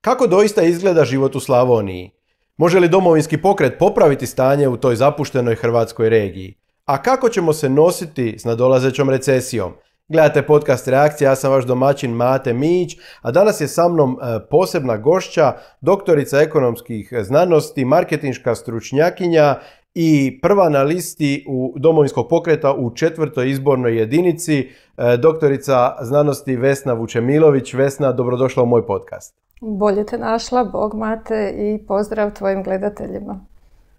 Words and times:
Kako 0.00 0.26
doista 0.26 0.62
izgleda 0.62 1.04
život 1.04 1.36
u 1.36 1.40
Slavoniji? 1.40 2.10
Može 2.56 2.80
li 2.80 2.88
domovinski 2.88 3.42
pokret 3.42 3.78
popraviti 3.78 4.26
stanje 4.26 4.68
u 4.68 4.76
toj 4.76 4.96
zapuštenoj 4.96 5.54
hrvatskoj 5.54 6.08
regiji? 6.08 6.54
A 6.84 7.02
kako 7.02 7.28
ćemo 7.28 7.52
se 7.52 7.68
nositi 7.68 8.38
s 8.38 8.44
nadolazećom 8.44 9.10
recesijom? 9.10 9.72
Gledate 10.08 10.42
podcast 10.42 10.88
Reakcija, 10.88 11.30
ja 11.30 11.36
sam 11.36 11.52
vaš 11.52 11.64
domaćin 11.64 12.10
Mate 12.10 12.52
Mić, 12.52 12.96
a 13.22 13.30
danas 13.30 13.60
je 13.60 13.68
sa 13.68 13.88
mnom 13.88 14.18
e, 14.22 14.40
posebna 14.50 14.96
gošća, 14.96 15.52
doktorica 15.80 16.40
ekonomskih 16.40 17.12
znanosti, 17.22 17.84
marketinška 17.84 18.54
stručnjakinja 18.54 19.56
i 19.94 20.40
prva 20.42 20.68
na 20.68 20.82
listi 20.82 21.44
u 21.48 21.74
domovinskog 21.76 22.28
pokreta 22.28 22.72
u 22.72 22.94
četvrtoj 22.94 23.50
izbornoj 23.50 23.98
jedinici, 23.98 24.58
e, 24.58 25.16
doktorica 25.16 25.96
znanosti 26.02 26.56
Vesna 26.56 26.92
Vučemilović. 26.92 27.74
Vesna, 27.74 28.12
dobrodošla 28.12 28.62
u 28.62 28.66
moj 28.66 28.86
podcast. 28.86 29.49
Bolje 29.60 30.06
te 30.06 30.18
našla, 30.18 30.64
Bog 30.64 30.94
mate 30.94 31.54
i 31.56 31.86
pozdrav 31.86 32.30
tvojim 32.34 32.62
gledateljima. 32.62 33.40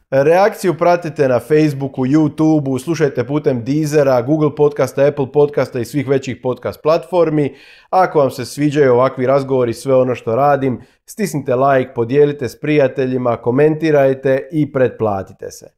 Reakciju 0.10 0.78
pratite 0.78 1.28
na 1.28 1.40
Facebooku, 1.40 2.06
YouTubeu, 2.06 2.84
slušajte 2.84 3.28
putem 3.28 3.64
Deezera, 3.64 4.22
Google 4.22 4.56
podcasta, 4.56 5.06
Apple 5.06 5.32
podcasta 5.32 5.80
i 5.80 5.86
svih 5.86 6.08
većih 6.08 6.38
podcast 6.44 6.82
platformi. 6.84 7.56
Ako 7.90 8.20
vam 8.20 8.30
se 8.30 8.46
sviđaju 8.46 8.94
ovakvi 8.94 9.26
razgovori, 9.26 9.74
sve 9.74 9.96
ono 9.96 10.16
što 10.16 10.36
radim, 10.36 10.82
stisnite 11.06 11.56
like, 11.56 11.94
podijelite 11.94 12.50
s 12.50 12.60
prijateljima, 12.60 13.38
komentirajte 13.38 14.50
i 14.52 14.72
pretplatite 14.72 15.52
se. 15.52 15.72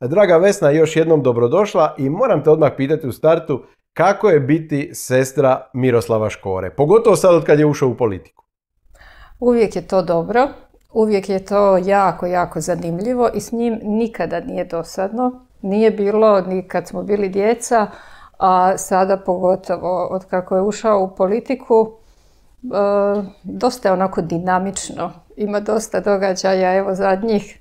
Draga 0.00 0.36
Vesna, 0.36 0.70
još 0.70 0.96
jednom 0.96 1.22
dobrodošla 1.22 1.94
i 1.98 2.10
moram 2.10 2.44
te 2.44 2.50
odmah 2.50 2.72
pitati 2.76 3.06
u 3.06 3.12
startu 3.12 3.62
kako 3.92 4.30
je 4.30 4.40
biti 4.40 4.90
sestra 4.94 5.70
Miroslava 5.72 6.30
Škore, 6.30 6.70
pogotovo 6.70 7.16
sad 7.16 7.34
od 7.34 7.44
kad 7.44 7.58
je 7.58 7.66
ušao 7.66 7.88
u 7.88 7.96
politiku. 7.96 8.49
Uvijek 9.40 9.76
je 9.76 9.86
to 9.86 10.02
dobro, 10.02 10.48
uvijek 10.92 11.28
je 11.28 11.44
to 11.44 11.76
jako, 11.76 12.26
jako 12.26 12.60
zanimljivo 12.60 13.28
i 13.34 13.40
s 13.40 13.52
njim 13.52 13.80
nikada 13.82 14.40
nije 14.40 14.64
dosadno. 14.64 15.46
Nije 15.62 15.90
bilo 15.90 16.40
ni 16.40 16.68
kad 16.68 16.88
smo 16.88 17.02
bili 17.02 17.28
djeca, 17.28 17.86
a 18.38 18.78
sada 18.78 19.16
pogotovo 19.16 20.08
od 20.10 20.24
kako 20.24 20.56
je 20.56 20.62
ušao 20.62 21.02
u 21.02 21.16
politiku, 21.16 21.92
e, 22.62 22.68
dosta 23.42 23.88
je 23.88 23.92
onako 23.92 24.20
dinamično. 24.22 25.12
Ima 25.36 25.60
dosta 25.60 26.00
događaja, 26.00 26.74
evo 26.74 26.94
zadnjih 26.94 27.60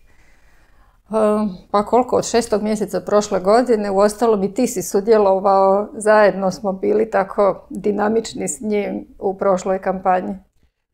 pa 1.71 1.85
koliko, 1.85 2.15
od 2.15 2.25
šestog 2.25 2.61
mjeseca 2.63 3.01
prošle 3.01 3.39
godine, 3.39 3.91
u 3.91 3.99
ostalom 3.99 4.53
ti 4.53 4.67
si 4.67 4.81
sudjelovao, 4.81 5.87
zajedno 5.93 6.51
smo 6.51 6.73
bili 6.73 7.09
tako 7.09 7.67
dinamični 7.69 8.47
s 8.47 8.61
njim 8.61 9.07
u 9.19 9.37
prošloj 9.37 9.79
kampanji. 9.79 10.35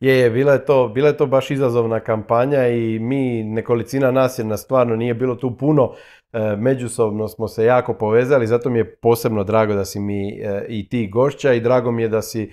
Je, 0.00 0.18
je, 0.18 0.30
bila 0.30 0.52
je, 0.52 0.64
to, 0.64 0.88
bila 0.88 1.08
je 1.08 1.16
to 1.16 1.26
baš 1.26 1.50
izazovna 1.50 2.00
kampanja 2.00 2.68
i 2.68 2.98
mi, 2.98 3.44
nekolicina 3.44 4.10
nas 4.10 4.38
je 4.38 4.44
na 4.44 4.56
stvarno 4.56 4.96
nije 4.96 5.14
bilo 5.14 5.34
tu 5.34 5.56
puno, 5.56 5.92
međusobno 6.58 7.28
smo 7.28 7.48
se 7.48 7.64
jako 7.64 7.94
povezali, 7.94 8.46
zato 8.46 8.70
mi 8.70 8.78
je 8.78 8.94
posebno 8.94 9.44
drago 9.44 9.74
da 9.74 9.84
si 9.84 10.00
mi 10.00 10.28
e, 10.28 10.66
i 10.68 10.88
ti 10.88 11.08
gošća 11.08 11.52
i 11.52 11.60
drago 11.60 11.90
mi 11.90 12.02
je 12.02 12.08
da 12.08 12.22
si 12.22 12.42
e, 12.42 12.48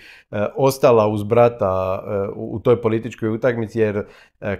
ostala 0.56 1.08
uz 1.08 1.24
brata 1.24 2.04
u 2.36 2.60
toj 2.60 2.82
političkoj 2.82 3.30
utakmici 3.30 3.80
jer 3.80 4.06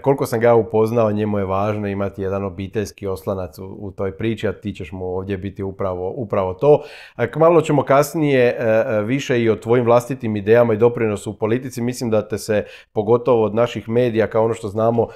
koliko 0.02 0.26
sam 0.26 0.40
ga 0.40 0.54
upoznao 0.54 1.12
njemu 1.12 1.38
je 1.38 1.44
važno 1.44 1.88
imati 1.88 2.22
jedan 2.22 2.44
obiteljski 2.44 3.06
oslanac 3.06 3.58
u, 3.58 3.92
toj 3.96 4.16
priči, 4.16 4.48
a 4.48 4.52
ti 4.52 4.72
ćeš 4.72 4.92
mu 4.92 5.06
ovdje 5.06 5.36
biti 5.38 5.62
upravo, 5.62 6.12
upravo 6.16 6.54
to. 6.54 6.82
Malo 7.36 7.60
ćemo 7.60 7.82
kasnije 7.82 8.58
više 9.04 9.42
i 9.42 9.50
o 9.50 9.56
tvojim 9.56 9.84
vlastitim 9.84 10.36
idejama 10.36 10.74
i 10.74 10.76
doprinosu 10.76 11.30
u 11.30 11.34
politici. 11.34 11.82
Mislim 11.82 12.10
da 12.10 12.28
te 12.28 12.38
se 12.38 12.64
pogotovo 12.92 13.44
od 13.44 13.54
naših 13.54 13.88
medija 13.88 14.26
kao 14.26 14.44
ono 14.44 14.54
što 14.54 14.68
znamo 14.68 15.08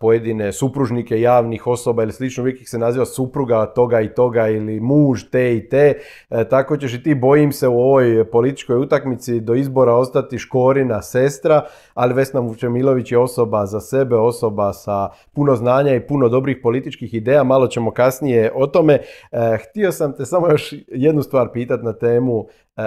pojedine 0.00 0.52
supružnike 0.52 1.20
javnih 1.20 1.66
osoba 1.66 2.02
ili 2.02 2.12
slično 2.12 2.42
uvijek 2.42 2.60
ih 2.60 2.68
se 2.68 2.78
naziva 2.78 3.04
supruga 3.48 3.66
toga 3.66 4.00
i 4.00 4.14
toga 4.14 4.48
ili 4.48 4.80
muž 4.80 5.22
te 5.30 5.56
i 5.56 5.68
te. 5.68 5.94
E, 6.30 6.48
tako 6.48 6.76
ćeš 6.76 6.94
i 6.94 7.02
ti, 7.02 7.14
bojim 7.14 7.52
se, 7.52 7.68
u 7.68 7.78
ovoj 7.80 8.30
političkoj 8.30 8.76
utakmici 8.76 9.40
do 9.40 9.54
izbora 9.54 9.94
ostati 9.94 10.38
Škorina 10.38 11.02
sestra, 11.02 11.62
ali 11.94 12.14
Vesna 12.14 12.40
Vučemilović 12.40 13.12
je 13.12 13.18
osoba 13.18 13.66
za 13.66 13.80
sebe, 13.80 14.16
osoba 14.16 14.72
sa 14.72 15.08
puno 15.32 15.56
znanja 15.56 15.94
i 15.94 16.06
puno 16.06 16.28
dobrih 16.28 16.58
političkih 16.62 17.14
ideja. 17.14 17.44
Malo 17.44 17.66
ćemo 17.66 17.90
kasnije 17.90 18.52
o 18.54 18.66
tome. 18.66 18.98
E, 19.32 19.58
htio 19.58 19.92
sam 19.92 20.12
te 20.12 20.24
samo 20.24 20.48
još 20.48 20.74
jednu 20.88 21.22
stvar 21.22 21.48
pitati 21.52 21.84
na 21.84 21.92
temu 21.92 22.46
e, 22.76 22.82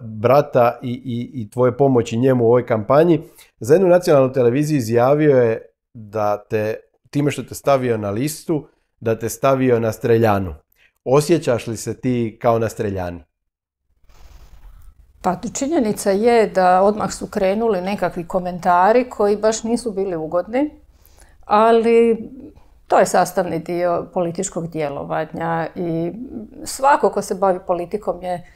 brata 0.00 0.78
i, 0.82 0.92
i, 0.92 1.42
i 1.42 1.50
tvoje 1.50 1.76
pomoći 1.76 2.18
njemu 2.18 2.44
u 2.44 2.48
ovoj 2.48 2.66
kampanji. 2.66 3.20
Za 3.60 3.74
jednu 3.74 3.88
nacionalnu 3.88 4.32
televiziju 4.32 4.78
izjavio 4.78 5.36
je 5.36 5.66
da 5.94 6.44
te 6.50 6.76
time 7.10 7.30
što 7.30 7.42
te 7.42 7.54
stavio 7.54 7.96
na 7.98 8.10
listu, 8.10 8.66
da 9.00 9.18
te 9.18 9.28
stavio 9.28 9.80
na 9.80 9.92
streljanu. 9.92 10.54
Osjećaš 11.04 11.66
li 11.66 11.76
se 11.76 12.00
ti 12.00 12.38
kao 12.42 12.58
na 12.58 12.68
streljani? 12.68 13.22
Pa 15.22 15.36
činjenica 15.54 16.10
je 16.10 16.46
da 16.46 16.82
odmah 16.82 17.12
su 17.12 17.26
krenuli 17.26 17.80
nekakvi 17.80 18.24
komentari 18.24 19.10
koji 19.10 19.36
baš 19.36 19.62
nisu 19.62 19.90
bili 19.90 20.16
ugodni, 20.16 20.70
ali 21.44 22.28
to 22.86 22.98
je 22.98 23.06
sastavni 23.06 23.58
dio 23.58 24.06
političkog 24.14 24.68
djelovanja 24.68 25.66
i 25.74 26.12
svako 26.64 27.10
ko 27.10 27.22
se 27.22 27.34
bavi 27.34 27.58
politikom 27.66 28.22
je 28.22 28.46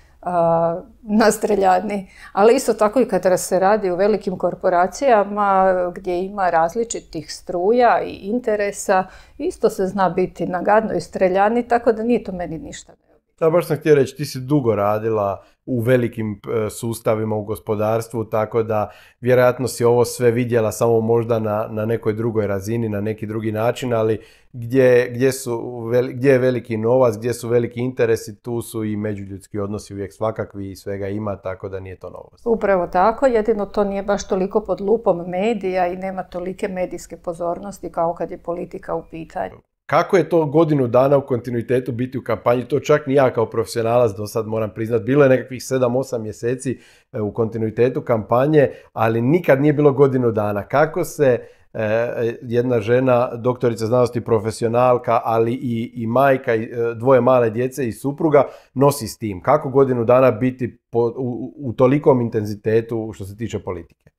nastreljani. 1.03 2.11
Ali 2.33 2.55
isto 2.55 2.75
tako 2.75 3.01
i 3.01 3.09
kada 3.09 3.37
se 3.37 3.59
radi 3.59 3.91
u 3.91 3.97
velikim 3.97 4.39
korporacijama 4.39 5.75
gdje 5.95 6.25
ima 6.25 6.51
različitih 6.51 7.35
struja 7.35 8.03
i 8.03 8.13
interesa, 8.13 9.05
isto 9.39 9.71
se 9.71 9.87
zna 9.87 10.09
biti 10.09 10.47
na 10.47 10.63
gadnoj 10.63 11.01
streljani, 11.01 11.69
tako 11.69 11.93
da 11.93 12.03
nije 12.03 12.25
to 12.25 12.33
meni 12.33 12.59
ništa. 12.59 12.93
Da, 13.39 13.51
baš 13.51 13.67
sam 13.67 13.77
htio 13.77 13.95
reći, 13.95 14.17
ti 14.17 14.25
si 14.25 14.41
dugo 14.41 14.75
radila 14.75 15.45
u 15.67 15.81
velikim 15.81 16.41
e, 16.67 16.71
sustavima 16.71 17.37
u 17.37 17.45
gospodarstvu, 17.45 18.25
tako 18.25 18.63
da 18.63 18.91
vjerojatno 19.21 19.69
si 19.69 19.85
ovo 19.85 20.05
sve 20.05 20.31
vidjela 20.31 20.73
samo 20.73 21.01
možda 21.01 21.39
na, 21.39 21.69
na 21.71 21.87
nekoj 21.87 22.13
drugoj 22.13 22.47
razini, 22.47 22.89
na 22.89 23.01
neki 23.01 23.27
drugi 23.27 23.53
način, 23.53 23.95
ali 23.95 24.21
gdje, 24.53 25.11
gdje, 25.11 25.33
su, 25.33 25.83
gdje 26.13 26.31
je 26.31 26.39
veliki 26.39 26.77
novac, 26.77 27.17
gdje 27.17 27.35
su 27.35 27.49
veliki 27.49 27.81
interesi, 27.81 28.43
tu 28.43 28.63
su 28.63 28.85
i 28.85 28.97
međuljudski 28.97 29.59
odnosi 29.59 29.95
uvijek 29.95 30.13
svakakvi 30.13 30.71
i 30.71 30.77
svega 30.77 31.09
ima, 31.09 31.37
tako 31.37 31.69
da 31.69 31.81
nije 31.81 31.97
to 31.97 32.11
novost. 32.11 32.47
Upravo 32.47 32.87
tako, 32.87 33.27
jedino 33.27 33.67
to 33.67 33.85
nije 33.85 34.03
baš 34.03 34.29
toliko 34.29 34.61
pod 34.61 34.81
lupom 34.81 35.31
medija 35.31 35.87
i 35.87 35.97
nema 35.97 36.23
tolike 36.23 36.69
medijske 36.69 37.17
pozornosti 37.17 37.93
kao 37.93 38.15
kad 38.15 38.31
je 38.31 38.39
politika 38.39 38.95
u 38.95 39.03
pitanju. 39.11 39.57
Kako 39.87 40.17
je 40.17 40.29
to 40.29 40.47
godinu 40.47 40.87
dana 40.87 41.17
u 41.17 41.27
kontinuitetu 41.27 41.93
biti 41.93 42.19
u 42.19 42.23
kampanji? 42.23 42.65
To 42.65 42.81
čak 42.81 43.07
ni 43.07 43.15
ja 43.15 43.33
kao 43.33 43.51
profesionalac 43.51 44.13
do 44.17 44.27
sad 44.27 44.47
moram 44.47 44.71
priznat. 44.75 45.03
Bilo 45.03 45.23
je 45.23 45.29
nekakvih 45.29 45.61
7-8 45.61 46.19
mjeseci 46.19 46.79
e, 47.13 47.21
u 47.21 47.33
kontinuitetu 47.33 48.01
kampanje, 48.03 48.71
ali 48.93 49.23
nikad 49.23 49.61
nije 49.61 49.73
bilo 49.73 49.93
godinu 49.93 50.33
dana. 50.33 50.63
Kako 50.63 51.05
se 51.05 51.39
e, 51.73 52.39
jedna 52.43 52.81
žena, 52.81 53.37
doktorica 53.37 53.87
znanosti, 53.87 54.21
profesionalka, 54.21 55.21
ali 55.25 55.53
i, 55.53 55.93
i 55.95 56.07
majka, 56.07 56.55
i, 56.55 56.63
e, 56.63 56.95
dvoje 56.95 57.21
male 57.21 57.51
djece 57.51 57.89
i 57.89 57.93
supruga 57.93 58.45
nosi 58.75 59.09
s 59.09 59.19
tim? 59.19 59.43
Kako 59.43 59.69
godinu 59.69 60.05
dana 60.05 60.31
biti 60.31 60.79
u, 60.93 61.55
u 61.57 61.73
tolikom 61.73 62.21
intenzitetu 62.21 63.11
što 63.15 63.25
se 63.25 63.37
tiče 63.37 63.59
politike? 63.59 64.14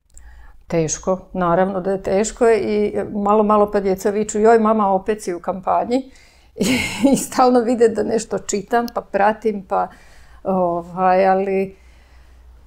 Teško, 0.66 1.18
naravno 1.32 1.80
da 1.80 1.90
je 1.90 2.02
teško 2.02 2.50
i 2.50 2.94
malo, 3.12 3.42
malo 3.42 3.70
pa 3.70 3.80
djeca 3.80 4.10
viču 4.10 4.38
joj 4.38 4.58
mama 4.58 4.88
opet 4.88 5.22
si 5.22 5.34
u 5.34 5.40
kampanji 5.40 6.10
i 7.12 7.16
stalno 7.16 7.60
vide 7.60 7.88
da 7.88 8.02
nešto 8.02 8.38
čitam 8.38 8.86
pa 8.94 9.00
pratim 9.00 9.66
pa 9.68 9.88
ovaj, 10.44 11.26
ali 11.26 11.76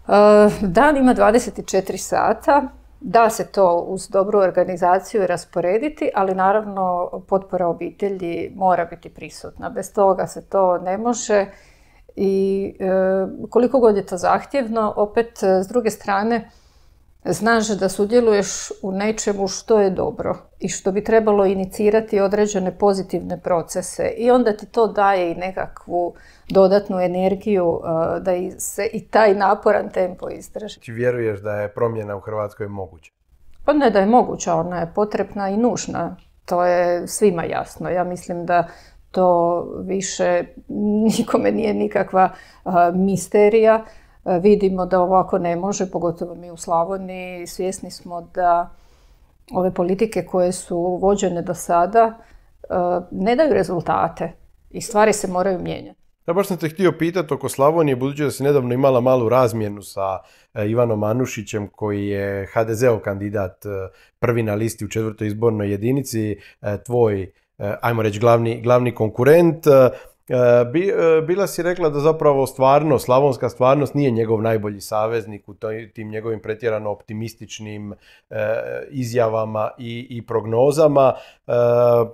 uh, 0.08 0.14
dan 0.62 0.98
ima 0.98 1.16
24 1.16 1.98
sata, 1.98 2.64
da 3.02 3.30
se 3.30 3.48
to 3.52 3.76
uz 3.76 4.10
dobru 4.10 4.40
organizaciju 4.40 5.28
rasporediti, 5.28 6.12
ali 6.16 6.36
naravno 6.36 7.10
potpora 7.28 7.68
obitelji 7.68 8.52
mora 8.56 8.86
biti 8.86 9.10
prisutna. 9.10 9.70
Bez 9.70 9.94
toga 9.94 10.28
se 10.28 10.46
to 10.46 10.78
ne 10.78 10.98
može 10.98 11.46
i 12.16 12.74
uh, 12.80 13.50
koliko 13.50 13.80
god 13.80 13.96
je 13.96 14.06
to 14.06 14.18
zahtjevno, 14.18 14.94
opet 14.96 15.44
s 15.64 15.68
druge 15.68 15.90
strane 15.90 16.50
znaš 17.26 17.68
da 17.68 17.90
sudjeluješ 17.90 18.72
u 18.82 18.92
nečemu 18.92 19.48
što 19.48 19.82
je 19.82 19.90
dobro 19.90 20.38
i 20.60 20.70
što 20.70 20.92
bi 20.92 21.04
trebalo 21.04 21.46
inicirati 21.46 22.20
određene 22.20 22.78
pozitivne 22.78 23.40
procese 23.40 24.14
i 24.18 24.32
onda 24.32 24.54
ti 24.54 24.66
to 24.66 24.88
daje 24.88 25.32
i 25.32 25.36
nekakvu 25.36 26.14
dodatnu 26.50 27.00
energiju 27.00 27.68
uh, 27.68 27.84
da 28.22 28.60
se 28.60 28.90
i 28.94 29.08
taj 29.08 29.34
naporan 29.34 29.90
tempo 29.90 30.30
istraži. 30.30 30.80
Ti 30.80 30.92
vjeruješ 30.92 31.40
da 31.40 31.56
je 31.56 31.74
promjena 31.74 32.16
u 32.16 32.20
Hrvatskoj 32.20 32.68
moguća? 32.68 33.12
Pa 33.66 33.74
ne 33.74 33.90
da 33.90 34.00
je 34.00 34.06
moguća, 34.06 34.56
ona 34.56 34.80
je 34.80 34.92
potrebna 34.96 35.50
i 35.50 35.58
nužna. 35.58 36.16
To 36.46 36.66
je 36.66 37.08
svima 37.08 37.44
jasno. 37.44 37.90
Ja 37.90 38.04
mislim 38.04 38.46
da 38.46 38.68
to 39.12 39.62
više 39.84 40.44
nikome 41.18 41.52
nije 41.52 41.74
nikakva 41.74 42.30
uh, 42.66 42.74
misterija. 42.94 43.86
E, 44.26 44.40
vidimo 44.40 44.86
da 44.86 45.02
ovako 45.02 45.38
ne 45.38 45.56
može, 45.56 45.92
pogotovo 45.92 46.36
mi 46.36 46.52
u 46.52 46.58
Slavoniji, 46.58 47.48
svjesni 47.48 47.92
smo 47.92 48.22
da 48.22 48.70
ove 49.54 49.74
politike 49.74 50.26
koje 50.26 50.52
su 50.52 51.00
vođene 51.02 51.42
do 51.42 51.54
sada 51.54 52.18
ne 53.12 53.36
daju 53.36 53.54
rezultate 53.54 54.32
i 54.70 54.82
stvari 54.82 55.14
se 55.14 55.28
moraju 55.28 55.60
mijenjati. 55.60 56.00
Ja 56.30 56.34
baš 56.34 56.48
sam 56.48 56.58
te 56.58 56.70
htio 56.70 56.92
pitati 56.92 57.34
oko 57.34 57.50
Slavonije, 57.50 57.96
budući 57.96 58.24
da 58.24 58.32
si 58.32 58.44
nedavno 58.44 58.74
imala 58.74 59.02
malu 59.02 59.30
razmjenu 59.30 59.82
sa 59.82 60.20
e, 60.54 60.70
Ivanom 60.70 61.04
Anušićem, 61.04 61.68
koji 61.68 62.08
je 62.08 62.48
HDZ-ov 62.54 63.00
kandidat 63.00 63.66
e, 63.66 63.70
prvi 64.20 64.44
na 64.44 64.54
listi 64.54 64.86
u 64.86 64.88
četvrtoj 64.88 65.28
izbornoj 65.28 65.72
jedinici, 65.72 66.38
e, 66.62 66.78
tvoj, 66.84 67.32
ajmo 67.82 68.02
reći, 68.02 68.20
glavni, 68.20 68.62
glavni 68.62 68.96
konkurent. 68.96 69.66
Bila 71.28 71.48
si 71.48 71.64
rekla 71.64 71.90
da 71.90 72.00
zapravo 72.00 72.48
stvarno, 72.48 73.00
slavonska 73.00 73.50
stvarnost 73.50 73.94
nije 73.94 74.12
njegov 74.12 74.42
najbolji 74.42 74.82
saveznik 74.82 75.50
u 75.50 75.56
tim 75.94 76.10
njegovim 76.10 76.40
pretjerano 76.40 76.90
optimističnim 76.90 77.94
izjavama 78.90 79.70
i, 79.78 80.24
prognozama. 80.28 81.14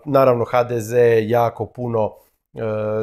Naravno 0.06 0.46
HDZ 0.46 0.94
jako 1.22 1.66
puno 1.66 2.12
E, 2.16 2.25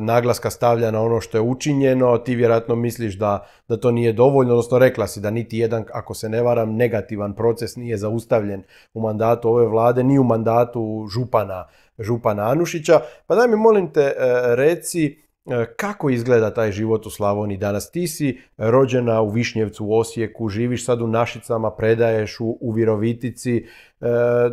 naglaska 0.00 0.50
stavlja 0.50 0.90
na 0.90 1.02
ono 1.02 1.20
što 1.20 1.36
je 1.38 1.40
učinjeno, 1.40 2.18
ti 2.18 2.34
vjerojatno 2.34 2.74
misliš 2.74 3.18
da, 3.18 3.46
da 3.68 3.76
to 3.76 3.90
nije 3.90 4.12
dovoljno, 4.12 4.52
odnosno 4.52 4.78
rekla 4.78 5.06
si 5.06 5.20
da 5.20 5.30
niti 5.30 5.58
jedan, 5.58 5.84
ako 5.92 6.14
se 6.14 6.28
ne 6.28 6.42
varam, 6.42 6.76
negativan 6.76 7.34
proces 7.34 7.76
nije 7.76 7.96
zaustavljen 7.96 8.62
u 8.94 9.00
mandatu 9.00 9.48
ove 9.48 9.66
vlade, 9.66 10.04
ni 10.04 10.18
u 10.18 10.24
mandatu 10.24 11.06
župana, 11.14 11.68
župana 11.98 12.50
Anušića. 12.50 13.00
Pa 13.26 13.34
daj 13.34 13.48
mi 13.48 13.56
molim 13.56 13.92
te 13.92 14.00
e, 14.00 14.12
reci 14.56 15.06
e, 15.46 15.74
kako 15.76 16.10
izgleda 16.10 16.54
taj 16.54 16.72
život 16.72 17.06
u 17.06 17.10
Slavoniji 17.10 17.58
danas? 17.58 17.90
Ti 17.90 18.08
si 18.08 18.38
rođena 18.56 19.20
u 19.20 19.30
Višnjevcu 19.30 19.86
u 19.86 19.98
Osijeku, 19.98 20.48
živiš 20.48 20.84
sad 20.84 21.02
u 21.02 21.06
Našicama, 21.06 21.70
predaješ 21.70 22.40
u, 22.40 22.58
u 22.60 22.72
Virovitici, 22.72 23.66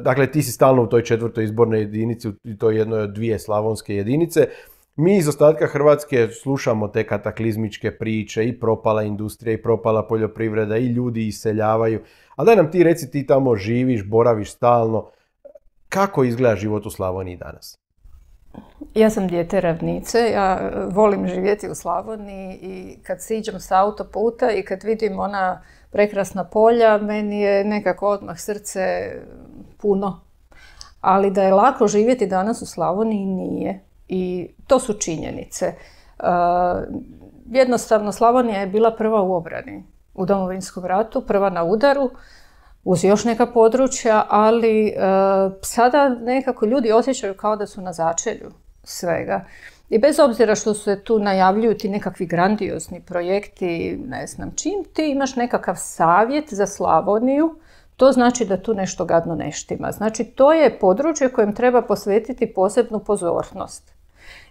dakle 0.03 0.31
ti 0.31 0.41
si 0.41 0.51
stalno 0.51 0.83
u 0.83 0.87
toj 0.87 1.03
četvrtoj 1.03 1.43
izbornoj 1.43 1.79
jedinici, 1.79 2.29
i 2.43 2.57
to 2.57 2.69
jednoj 2.69 3.01
od 3.01 3.13
dvije 3.13 3.39
slavonske 3.39 3.95
jedinice. 3.95 4.47
Mi 5.01 5.17
iz 5.17 5.27
ostatka 5.27 5.67
Hrvatske 5.67 6.27
slušamo 6.27 6.87
te 6.87 7.07
kataklizmičke 7.07 7.91
priče 7.97 8.47
i 8.47 8.59
propala 8.59 9.03
industrija 9.03 9.53
i 9.53 9.61
propala 9.61 10.07
poljoprivreda 10.07 10.77
i 10.77 10.85
ljudi 10.85 11.27
iseljavaju. 11.27 12.01
A 12.35 12.43
daj 12.43 12.55
nam 12.55 12.71
ti 12.71 12.83
reci 12.83 13.11
ti 13.11 13.27
tamo 13.27 13.55
živiš, 13.55 14.05
boraviš 14.05 14.51
stalno. 14.51 15.09
Kako 15.89 16.23
izgleda 16.23 16.55
život 16.55 16.85
u 16.85 16.89
Slavoniji 16.89 17.37
danas? 17.37 17.79
Ja 18.93 19.09
sam 19.09 19.27
dijete 19.27 19.61
ravnice, 19.61 20.19
ja 20.33 20.71
volim 20.91 21.27
živjeti 21.27 21.69
u 21.69 21.75
Slavoniji 21.75 22.59
i 22.61 22.97
kad 23.03 23.21
siđem 23.21 23.59
sa 23.59 23.81
autoputa 23.81 24.51
i 24.51 24.63
kad 24.63 24.83
vidim 24.83 25.19
ona 25.19 25.61
prekrasna 25.91 26.43
polja, 26.43 26.97
meni 26.97 27.41
je 27.41 27.63
nekako 27.63 28.07
odmah 28.07 28.39
srce 28.39 28.81
puno. 29.81 30.19
Ali 31.01 31.31
da 31.31 31.43
je 31.43 31.53
lako 31.53 31.87
živjeti 31.87 32.27
danas 32.27 32.61
u 32.61 32.65
Slavoniji 32.65 33.25
nije. 33.25 33.88
I 34.09 34.49
to 34.67 34.79
su 34.79 34.93
činjenice. 34.93 35.65
E, 35.65 35.75
jednostavno, 37.51 38.11
Slavonija 38.11 38.59
je 38.59 38.67
bila 38.67 38.95
prva 38.95 39.21
u 39.21 39.33
obrani 39.33 39.83
u 40.13 40.25
domovinskom 40.25 40.85
ratu, 40.85 41.21
prva 41.21 41.49
na 41.49 41.63
udaru, 41.63 42.09
uz 42.83 43.03
još 43.03 43.23
neka 43.23 43.45
područja, 43.45 44.25
ali 44.29 44.87
e, 44.87 44.93
sada 45.61 46.09
nekako 46.09 46.65
ljudi 46.65 46.91
osjećaju 46.91 47.33
kao 47.33 47.55
da 47.55 47.67
su 47.67 47.81
na 47.81 47.93
začelju 47.93 48.51
svega. 48.83 49.45
I 49.89 49.99
bez 49.99 50.19
obzira 50.19 50.55
što 50.55 50.73
se 50.73 51.03
tu 51.03 51.19
najavljuju 51.19 51.77
ti 51.77 51.89
nekakvi 51.89 52.25
grandiozni 52.25 53.01
projekti, 53.01 53.99
ne 54.07 54.27
znam 54.27 54.51
čim, 54.55 54.83
ti 54.93 55.11
imaš 55.11 55.35
nekakav 55.35 55.75
savjet 55.77 56.53
za 56.53 56.67
Slavoniju, 56.67 57.55
to 57.95 58.11
znači 58.11 58.45
da 58.45 58.61
tu 58.61 58.73
nešto 58.73 59.05
gadno 59.05 59.35
neštima. 59.35 59.91
Znači 59.91 60.23
to 60.23 60.53
je 60.53 60.79
područje 60.79 61.29
kojem 61.29 61.55
treba 61.55 61.81
posvetiti 61.81 62.53
posebnu 62.53 62.99
pozornost. 62.99 63.98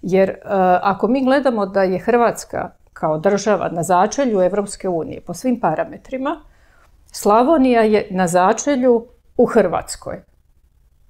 Jer 0.02 0.30
e, 0.30 0.38
ako 0.82 1.08
mi 1.08 1.24
gledamo 1.24 1.66
da 1.66 1.82
je 1.82 1.98
Hrvatska 1.98 2.70
kao 2.92 3.18
država 3.18 3.68
na 3.68 3.82
začelju 3.82 4.42
Europske 4.42 4.88
unije 4.88 5.20
po 5.20 5.34
svim 5.34 5.60
parametrima, 5.60 6.40
Slavonija 7.12 7.82
je 7.82 8.06
na 8.10 8.26
začelju 8.26 9.06
u 9.36 9.46
Hrvatskoj. 9.46 10.22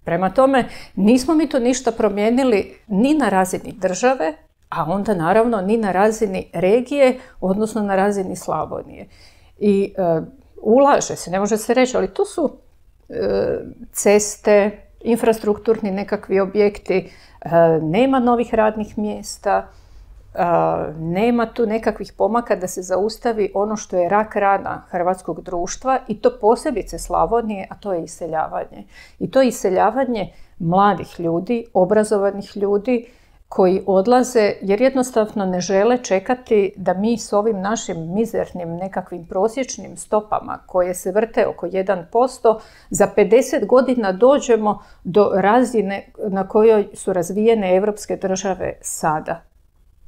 Prema 0.05 0.31
tome, 0.31 0.65
nismo 0.97 1.35
mi 1.35 1.49
to 1.49 1.59
ništa 1.59 1.93
promijenili 1.93 2.75
ni 2.87 3.15
na 3.15 3.29
razini 3.29 3.73
države, 3.73 4.35
a 4.69 4.85
onda 4.89 5.15
naravno 5.15 5.61
ni 5.61 5.77
na 5.77 5.93
razini 5.93 6.51
regije, 6.53 7.19
odnosno 7.41 7.83
na 7.83 7.97
razini 7.97 8.37
Slavonije. 8.37 9.09
I 9.59 9.95
e, 9.97 10.21
ulaže 10.63 11.17
se, 11.17 11.31
ne 11.31 11.39
može 11.41 11.57
se 11.57 11.75
reći, 11.75 11.97
ali 11.97 12.15
tu 12.15 12.25
su 12.25 12.51
e, 13.09 13.59
ceste, 13.93 14.71
infrastrukturni 15.01 15.91
nekakvi 15.91 16.41
objekti, 16.41 17.11
nema 17.83 18.19
novih 18.19 18.55
radnih 18.55 18.99
mjesta, 18.99 19.67
e, 20.35 20.45
nema 20.99 21.47
tu 21.47 21.67
nekakvih 21.67 22.13
pomaka 22.13 22.57
da 22.57 22.67
se 22.67 22.83
zaustavi 22.83 23.51
ono 23.55 23.77
što 23.77 23.97
je 23.97 24.09
rak 24.09 24.37
rana 24.37 24.83
hrvatskog 24.91 25.41
društva 25.41 25.99
i 26.09 26.21
to 26.21 26.39
posebice 26.41 26.99
Slavonije, 26.99 27.67
a 27.71 27.75
to 27.75 27.93
je 27.93 28.05
iseljavanje. 28.05 28.85
I 29.19 29.31
to 29.31 29.43
je 29.43 29.49
iseljavanje 29.49 30.33
mladih 30.59 31.21
ljudi, 31.21 31.67
obrazovanih 31.75 32.57
ljudi 32.57 33.07
koji 33.49 33.83
odlaze 33.87 34.53
jer 34.61 34.81
jednostavno 34.81 35.47
ne 35.47 35.61
žele 35.61 35.99
čekati 35.99 36.73
da 36.77 36.95
mi 36.95 37.19
s 37.19 37.33
ovim 37.33 37.61
našim 37.61 38.15
mizernim 38.15 38.77
nekakvim 38.77 39.27
prosječnim 39.27 39.97
stopama 39.97 40.59
koje 40.67 40.95
se 40.95 41.13
vrte 41.13 41.47
oko 41.47 41.67
1% 41.67 42.59
za 42.91 43.09
50 43.17 43.67
godina 43.67 44.13
dođemo 44.13 44.83
do 45.05 45.31
razine 45.35 46.13
na 46.29 46.49
kojoj 46.49 46.89
su 46.95 47.13
razvijene 47.13 47.77
evropske 47.77 48.17
države 48.17 48.73
sada. 48.81 49.43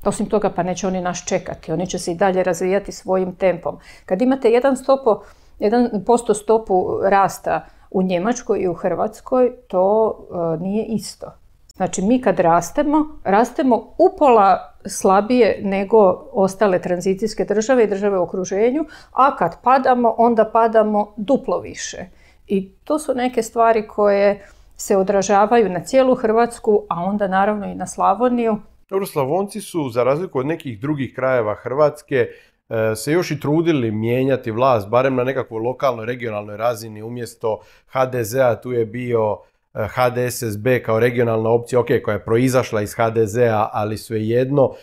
Osim 0.04 0.26
toga 0.26 0.50
pa 0.50 0.62
neće 0.62 0.86
oni 0.86 1.00
nas 1.00 1.24
čekati, 1.26 1.72
oni 1.72 1.86
će 1.86 1.98
se 1.98 2.12
i 2.12 2.14
dalje 2.14 2.42
razvijati 2.42 2.92
svojim 2.92 3.34
tempom. 3.34 3.78
Kad 4.06 4.22
imate 4.22 4.48
1%, 4.48 5.20
1 5.60 6.34
stopu 6.34 6.98
rasta 7.02 7.66
u 7.90 8.02
Njemačkoj 8.02 8.60
i 8.60 8.68
u 8.68 8.74
Hrvatskoj, 8.74 9.52
to 9.68 10.16
e, 10.30 10.62
nije 10.62 10.84
isto. 10.84 11.39
Znači 11.80 12.02
mi 12.02 12.22
kad 12.22 12.40
rastemo, 12.40 13.18
rastemo 13.24 13.94
upola 13.98 14.74
slabije 14.86 15.60
nego 15.62 16.28
ostale 16.32 16.82
tranzicijske 16.82 17.44
države 17.44 17.84
i 17.84 17.86
države 17.86 18.18
u 18.18 18.22
okruženju, 18.22 18.84
a 19.12 19.36
kad 19.36 19.62
padamo, 19.62 20.14
onda 20.18 20.44
padamo 20.44 21.14
duplo 21.16 21.60
više. 21.60 21.98
I 22.46 22.72
to 22.72 22.98
su 22.98 23.14
neke 23.14 23.42
stvari 23.42 23.88
koje 23.88 24.46
se 24.76 24.96
odražavaju 24.96 25.68
na 25.68 25.84
cijelu 25.84 26.14
Hrvatsku, 26.14 26.86
a 26.88 27.04
onda 27.04 27.28
naravno 27.28 27.66
i 27.66 27.74
na 27.74 27.86
Slavoniju. 27.86 28.58
Dobro, 28.90 29.06
Slavonci 29.06 29.60
su, 29.60 29.88
za 29.88 30.04
razliku 30.04 30.38
od 30.38 30.46
nekih 30.46 30.80
drugih 30.80 31.14
krajeva 31.14 31.54
Hrvatske, 31.54 32.26
e, 32.68 32.94
se 32.96 33.12
još 33.12 33.30
i 33.30 33.40
trudili 33.40 33.90
mijenjati 33.90 34.50
vlast, 34.50 34.88
barem 34.88 35.14
na 35.14 35.24
nekakvoj 35.24 35.62
lokalnoj, 35.62 36.06
regionalnoj 36.06 36.56
razini, 36.56 37.02
umjesto 37.02 37.60
HDZ-a 37.92 38.60
tu 38.60 38.72
je 38.72 38.86
bio 38.86 39.38
HDSSB 39.74 40.66
kao 40.84 41.00
regionalna 41.00 41.50
opcija, 41.50 41.80
ok, 41.80 41.86
koja 42.04 42.14
je 42.14 42.24
proizašla 42.24 42.82
iz 42.82 42.94
HDZ-a, 42.94 43.68
ali 43.72 43.96
svejedno, 43.96 44.74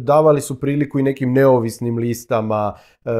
davali 0.00 0.40
su 0.40 0.60
priliku 0.60 0.98
i 0.98 1.02
nekim 1.02 1.32
neovisnim 1.32 1.98
listama, 1.98 2.74
e, 3.04 3.10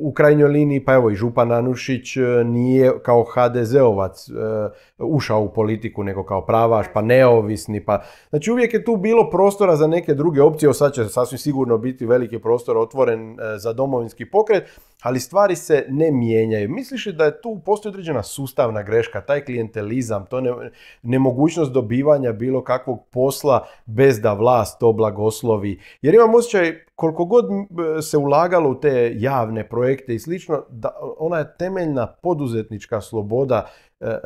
u 0.00 0.12
krajnjoj 0.12 0.48
liniji, 0.48 0.84
pa 0.84 0.94
evo 0.94 1.10
i 1.10 1.14
Župan 1.14 1.52
Anušić 1.52 2.16
e, 2.16 2.20
nije 2.44 3.02
kao 3.02 3.24
HDZ-ovac 3.34 4.30
ušao 4.98 5.42
u 5.42 5.52
politiku, 5.52 6.04
nego 6.04 6.24
kao 6.24 6.46
pravaš, 6.46 6.86
pa 6.94 7.02
neovisni, 7.02 7.84
pa... 7.84 8.02
Znači 8.30 8.52
uvijek 8.52 8.74
je 8.74 8.84
tu 8.84 8.96
bilo 8.96 9.30
prostora 9.30 9.76
za 9.76 9.86
neke 9.86 10.14
druge 10.14 10.42
opcije, 10.42 10.74
sad 10.74 10.92
će 10.92 11.04
sasvim 11.04 11.38
sigurno 11.38 11.78
biti 11.78 12.06
veliki 12.06 12.38
prostor 12.38 12.78
otvoren 12.78 13.36
za 13.58 13.72
domovinski 13.72 14.30
pokret, 14.30 14.64
ali 15.02 15.20
stvari 15.20 15.56
se 15.56 15.86
ne 15.88 16.10
mijenjaju. 16.10 16.70
Misliš 16.70 17.06
li 17.06 17.12
da 17.12 17.24
je 17.24 17.40
tu 17.40 17.60
postoji 17.64 17.90
određena 17.90 18.22
sustavna 18.22 18.82
greška, 18.82 19.20
taj 19.20 19.44
klijentelizam, 19.44 20.26
to 20.26 20.40
ne, 20.40 20.52
nemogućnost 21.02 21.72
dobivanja 21.72 22.32
bilo 22.32 22.64
kakvog 22.64 23.06
posla 23.10 23.66
bez 23.86 24.20
da 24.20 24.32
vlast 24.32 24.80
to 24.80 24.92
blagoslovi? 25.40 25.80
Jer 26.02 26.14
imam 26.14 26.34
osjećaj 26.34 26.84
koliko 26.94 27.24
god 27.24 27.44
se 28.02 28.16
ulagalo 28.16 28.70
u 28.70 28.80
te 28.80 29.12
javne 29.16 29.68
projekte 29.68 30.14
i 30.14 30.18
slično, 30.18 30.64
da 30.70 30.90
ona 31.18 31.38
je 31.38 31.54
temeljna 31.58 32.06
poduzetnička 32.22 33.00
sloboda 33.00 33.66
e, 34.00 34.06
e, 34.06 34.18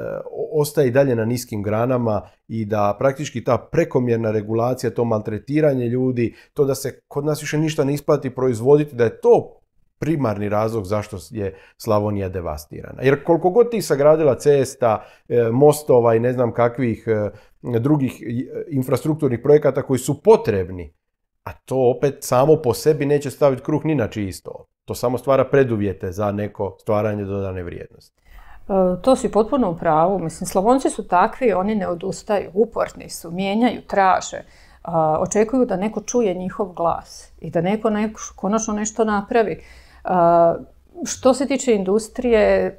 ostaje 0.52 0.88
i 0.88 0.90
dalje 0.90 1.16
na 1.16 1.25
niskim 1.25 1.62
granama 1.62 2.23
i 2.49 2.64
da 2.64 2.97
praktički 2.99 3.44
ta 3.44 3.59
prekomjerna 3.59 4.30
regulacija, 4.30 4.90
to 4.90 5.04
maltretiranje 5.04 5.88
ljudi, 5.88 6.35
to 6.54 6.64
da 6.64 6.75
se 6.75 7.00
kod 7.09 7.25
nas 7.25 7.42
više 7.42 7.59
ništa 7.59 7.85
ne 7.85 7.94
isplati 7.94 8.30
proizvoditi, 8.30 8.97
da 8.97 9.04
je 9.04 9.21
to 9.21 9.61
primarni 9.99 10.49
razlog 10.49 10.85
zašto 10.85 11.16
je 11.30 11.54
Slavonija 11.76 12.28
devastirana. 12.28 13.02
Jer 13.02 13.25
koliko 13.25 13.50
god 13.50 13.71
ti 13.71 13.83
sagradila 13.83 14.35
cesta, 14.35 15.04
e, 15.28 15.49
mostova 15.52 16.14
i 16.14 16.21
ne 16.21 16.33
znam 16.33 16.52
kakvih 16.52 17.06
drugih 17.62 18.23
infrastrukturnih 18.68 19.40
projekata 19.42 19.83
koji 19.83 19.99
su 19.99 20.23
potrebni, 20.23 20.92
a 21.44 21.52
to 21.52 21.90
opet 21.96 22.16
samo 22.20 22.56
po 22.56 22.74
sebi 22.74 23.06
neće 23.06 23.30
staviti 23.30 23.62
kruh 23.62 23.84
ni 23.84 23.94
na 23.94 24.08
čisto. 24.08 24.64
To 24.84 24.94
samo 24.94 25.18
stvara 25.18 25.44
preduvjete 25.44 26.12
za 26.12 26.32
neko 26.32 26.76
stvaranje 26.80 27.24
dodane 27.24 27.62
vrijednosti. 27.62 28.22
To 29.02 29.16
si 29.16 29.32
potpuno 29.32 29.70
u 29.70 29.76
pravu. 29.76 30.18
Mislim, 30.18 30.46
Slavonci 30.46 30.90
su 30.90 31.08
takvi, 31.08 31.52
oni 31.52 31.74
ne 31.74 31.88
odustaju, 31.88 32.50
uporni 32.54 33.10
su, 33.10 33.30
mijenjaju, 33.30 33.82
traže. 33.86 34.42
Očekuju 35.18 35.64
da 35.64 35.76
neko 35.76 36.00
čuje 36.00 36.34
njihov 36.34 36.72
glas 36.72 37.32
i 37.40 37.50
da 37.50 37.60
neko, 37.60 37.90
neko 37.90 38.20
konačno 38.36 38.74
nešto 38.74 39.04
napravi. 39.04 39.62
Što 41.06 41.34
se 41.34 41.46
tiče 41.46 41.74
industrije, 41.74 42.78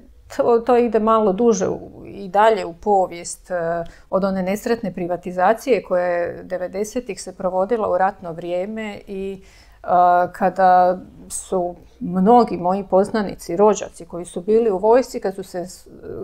to, 0.66 0.78
ide 0.78 1.00
malo 1.00 1.34
duže 1.34 1.68
i 2.06 2.30
dalje 2.30 2.66
u 2.66 2.74
povijest 2.74 3.52
e, 3.52 3.84
od 4.10 4.24
one 4.24 4.44
nesretne 4.44 4.94
privatizacije 4.94 5.84
koja 5.84 6.06
je 6.06 6.44
90-ih 6.44 7.22
se 7.22 7.36
provodila 7.36 7.90
u 7.90 7.98
ratno 7.98 8.32
vrijeme 8.32 9.00
i 9.08 9.42
e, 9.42 9.88
kada 10.32 11.00
su 11.30 11.76
mnogi 12.00 12.58
moji 12.58 12.84
poznanici, 12.90 13.56
rođaci 13.56 14.06
koji 14.06 14.26
su 14.26 14.42
bili 14.42 14.72
u 14.72 14.78
vojsci, 14.78 15.20
kad 15.20 15.36
su, 15.36 15.44
se, 15.44 15.66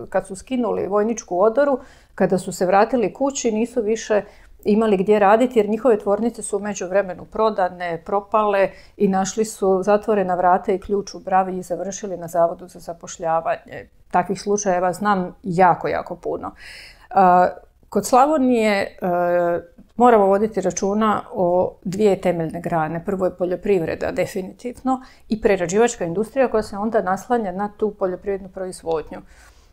kad 0.08 0.26
su 0.26 0.36
skinuli 0.36 0.86
vojničku 0.86 1.40
odoru, 1.40 1.78
kada 2.14 2.38
su 2.38 2.52
se 2.52 2.66
vratili 2.66 3.14
kući, 3.14 3.52
nisu 3.52 3.82
više 3.82 4.22
imali 4.64 4.96
gdje 4.96 5.18
raditi 5.18 5.58
jer 5.58 5.68
njihove 5.68 5.98
tvornice 5.98 6.42
su 6.42 6.56
u 6.56 6.60
međuvremenu 6.60 7.24
prodane, 7.24 8.02
propale 8.04 8.70
i 8.96 9.08
našli 9.08 9.44
su 9.44 9.82
zatvorena 9.82 10.34
vrata 10.34 10.72
i 10.72 10.78
ključ 10.78 11.14
u 11.14 11.18
bravi 11.18 11.58
i 11.58 11.62
završili 11.62 12.16
na 12.16 12.28
zavodu 12.28 12.68
za 12.68 12.78
zapošljavanje. 12.78 13.88
Takvih 14.10 14.40
slučajeva 14.40 14.92
znam 14.92 15.36
jako, 15.42 15.88
jako 15.88 16.16
puno. 16.16 16.50
Kod 17.88 18.06
Slavonije 18.06 18.98
moramo 19.96 20.26
voditi 20.26 20.60
računa 20.60 21.22
o 21.32 21.74
dvije 21.84 22.20
temeljne 22.20 22.60
grane. 22.60 23.04
Prvo 23.04 23.24
je 23.26 23.36
poljoprivreda, 23.36 24.10
definitivno, 24.12 25.02
i 25.28 25.40
prerađivačka 25.40 26.04
industrija 26.04 26.50
koja 26.50 26.62
se 26.62 26.76
onda 26.76 27.02
naslanja 27.02 27.52
na 27.52 27.72
tu 27.76 27.90
poljoprivrednu 27.90 28.48
proizvodnju. 28.48 29.18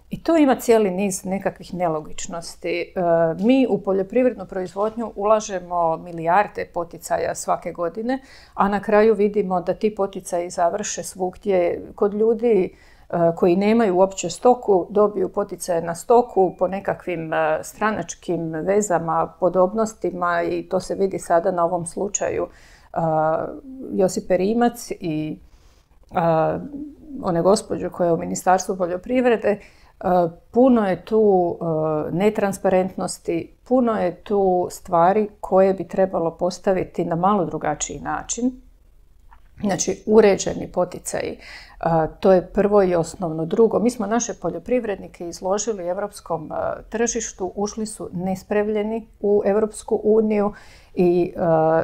I 0.10 0.24
to 0.24 0.38
ima 0.38 0.56
cijeli 0.56 0.92
niz 0.92 1.26
nekakvih 1.26 1.74
nelogičnosti. 1.74 2.82
E, 2.82 2.94
mi 3.40 3.68
u 3.70 3.82
poljoprivrednu 3.82 4.46
proizvodnju 4.46 5.12
ulažemo 5.16 5.98
milijarde 5.98 6.66
poticaja 6.74 7.36
svake 7.36 7.72
godine, 7.72 8.20
a 8.54 8.70
na 8.70 8.80
kraju 8.80 9.14
vidimo 9.14 9.62
da 9.62 9.74
ti 9.74 9.96
poticaji 9.96 10.50
završe 10.50 11.04
svugdje 11.04 11.82
kod 11.96 12.14
ljudi 12.14 12.76
e, 13.10 13.18
koji 13.36 13.56
nemaju 13.56 13.98
uopće 13.98 14.30
stoku, 14.30 14.88
dobiju 14.90 15.30
poticaje 15.30 15.82
na 15.82 15.96
stoku 15.96 16.56
po 16.60 16.68
nekakvim 16.68 17.34
e, 17.34 17.60
stranačkim 17.64 18.52
vezama, 18.52 19.34
podobnostima 19.40 20.44
i 20.44 20.64
to 20.64 20.80
se 20.80 20.96
vidi 20.96 21.20
sada 21.20 21.52
na 21.52 21.66
ovom 21.66 21.86
slučaju 21.86 22.48
Josipe 23.92 24.38
Rimac 24.38 24.92
i 24.92 25.38
one 27.24 27.42
gospođe 27.42 27.90
koja 27.90 28.08
je 28.08 28.14
u 28.14 28.18
Ministarstvu 28.18 28.78
poljoprivrede 28.78 29.60
Puno 30.52 30.88
je 30.88 31.06
tu 31.06 31.58
e, 31.62 32.12
netransparentnosti, 32.12 33.54
puno 33.64 33.94
je 33.94 34.16
tu 34.16 34.68
stvari 34.72 35.30
koje 35.42 35.74
bi 35.74 35.88
trebalo 35.88 36.32
postaviti 36.32 37.06
na 37.06 37.16
malo 37.16 37.46
drugačiji 37.46 38.00
način. 38.00 38.52
Znači, 39.62 40.04
uređeni 40.06 40.72
poticaji. 40.72 41.32
E, 41.32 41.38
to 42.20 42.32
je 42.32 42.48
prvo 42.48 42.84
i 42.84 42.96
osnovno. 42.96 43.46
Drugo, 43.46 43.80
mi 43.80 43.90
smo 43.90 44.06
naše 44.06 44.34
poljoprivrednike 44.34 45.28
izložili 45.28 45.88
europskom 45.88 46.52
e, 46.52 46.84
tržištu, 46.90 47.52
ušli 47.56 47.86
su 47.86 48.10
nespremljeni 48.14 49.08
u 49.20 49.42
Europsku 49.46 50.02
uniju 50.04 50.54
i 50.96 51.34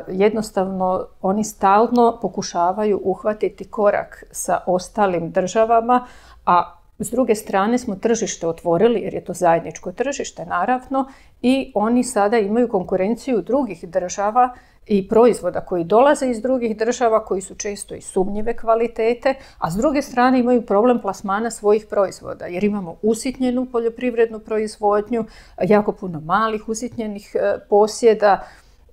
jednostavno 0.07 1.05
oni 1.21 1.43
stalno 1.43 2.17
pokušavaju 2.21 3.01
uhvatiti 3.03 3.69
korak 3.69 4.23
sa 4.31 4.59
ostalim 4.65 5.31
državama, 5.31 6.05
a 6.45 6.75
s 6.99 7.11
druge 7.11 7.35
strane 7.35 7.77
smo 7.77 7.95
tržište 7.95 8.47
otvorili, 8.47 9.01
jer 9.01 9.13
je 9.13 9.23
to 9.23 9.33
zajedničko 9.33 9.91
tržište 9.91 10.45
naravno, 10.45 11.07
i 11.41 11.71
oni 11.75 12.03
sada 12.03 12.37
imaju 12.37 12.67
konkurenciju 12.67 13.41
drugih 13.41 13.89
država 13.89 14.53
i 14.87 15.07
proizvoda 15.07 15.61
koji 15.61 15.83
dolaze 15.83 16.29
iz 16.29 16.41
drugih 16.41 16.77
država, 16.77 17.25
koji 17.25 17.41
su 17.41 17.55
često 17.55 17.95
i 17.95 18.01
sumnjive 18.01 18.57
kvalitete, 18.57 19.33
a 19.57 19.71
s 19.71 19.75
druge 19.75 20.01
strane 20.01 20.39
imaju 20.39 20.61
problem 20.61 21.01
plasmana 21.01 21.51
svojih 21.51 21.85
proizvoda, 21.89 22.45
jer 22.45 22.63
imamo 22.63 22.95
usitnjenu 23.01 23.65
poljoprivrednu 23.65 24.39
proizvodnju, 24.39 25.25
jako 25.61 25.91
puno 25.91 26.19
malih 26.19 26.69
usitnjenih 26.69 27.35
e, 27.35 27.57
posjeda, 27.69 28.43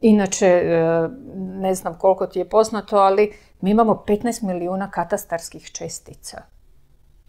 Inače, 0.02 0.46
e, 0.46 1.08
ne 1.34 1.74
znam 1.74 1.98
koliko 1.98 2.26
ti 2.26 2.38
je 2.38 2.48
poznato, 2.48 2.96
ali 2.96 3.32
mi 3.60 3.70
imamo 3.70 4.04
15 4.06 4.42
milijuna 4.42 4.90
katastarskih 4.90 5.70
čestica. 5.70 6.42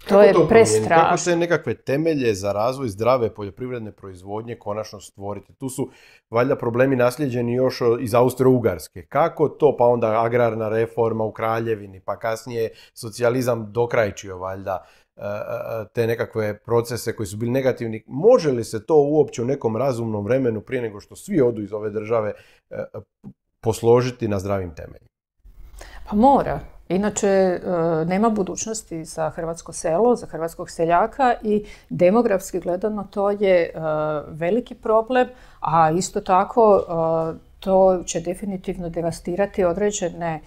To 0.07 0.21
je 0.21 0.33
prestrašno. 0.49 1.03
Kako 1.03 1.17
se 1.17 1.35
nekakve 1.35 1.73
temelje 1.73 2.33
za 2.33 2.51
razvoj 2.51 2.89
zdrave 2.89 3.33
poljoprivredne 3.33 3.91
proizvodnje 3.91 4.55
konačno 4.55 4.99
stvoriti? 4.99 5.53
Tu 5.53 5.69
su 5.69 5.89
valjda 6.29 6.55
problemi 6.55 6.95
nasljeđeni 6.95 7.53
još 7.53 7.81
iz 7.99 8.11
Austro-Ugarske. 8.11 9.05
Kako 9.09 9.49
to, 9.49 9.75
pa 9.77 9.85
onda 9.85 10.23
agrarna 10.23 10.69
reforma 10.69 11.23
u 11.23 11.31
Kraljevini, 11.31 11.99
pa 11.99 12.19
kasnije 12.19 12.69
socijalizam 12.93 13.71
dokrajčio 13.71 14.37
valjda 14.37 14.85
e, 15.15 15.21
e, 15.21 15.25
e, 15.25 15.85
te 15.93 16.07
nekakve 16.07 16.59
procese 16.59 17.15
koji 17.15 17.27
su 17.27 17.37
bili 17.37 17.51
negativni. 17.51 18.03
Može 18.07 18.51
li 18.51 18.63
se 18.63 18.85
to 18.85 18.95
uopće 18.95 19.41
u 19.41 19.45
nekom 19.45 19.77
razumnom 19.77 20.25
vremenu 20.25 20.61
prije 20.61 20.81
nego 20.81 20.99
što 20.99 21.15
svi 21.15 21.41
odu 21.41 21.61
iz 21.61 21.73
ove 21.73 21.89
države 21.89 22.33
posložiti 23.61 24.27
na 24.27 24.39
zdravim 24.39 24.75
temeljima? 24.75 25.12
Pa 26.09 26.15
mora. 26.15 26.59
Inače, 26.89 27.27
e, 27.27 27.59
nema 28.05 28.29
budućnosti 28.29 29.05
za 29.05 29.29
hrvatsko 29.29 29.73
selo, 29.73 30.15
za 30.15 30.27
hrvatskog 30.27 30.69
seljaka 30.69 31.33
i 31.43 31.65
demografski 31.89 32.59
gledano 32.59 33.07
to 33.11 33.29
je 33.29 33.61
e, 33.63 33.71
veliki 34.27 34.75
problem, 34.75 35.27
a 35.59 35.91
isto 35.91 36.21
tako 36.21 36.79
e, 36.79 37.53
to 37.59 38.03
će 38.05 38.19
definitivno 38.19 38.89
devastirati 38.89 39.63
određene, 39.63 40.41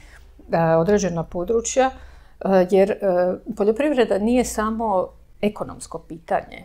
određena 0.78 1.22
područja, 1.22 1.90
jer 2.70 2.94
poljoprivreda 3.56 4.18
nije 4.18 4.44
samo 4.44 5.08
ekonomsko 5.40 5.98
pitanje. 5.98 6.64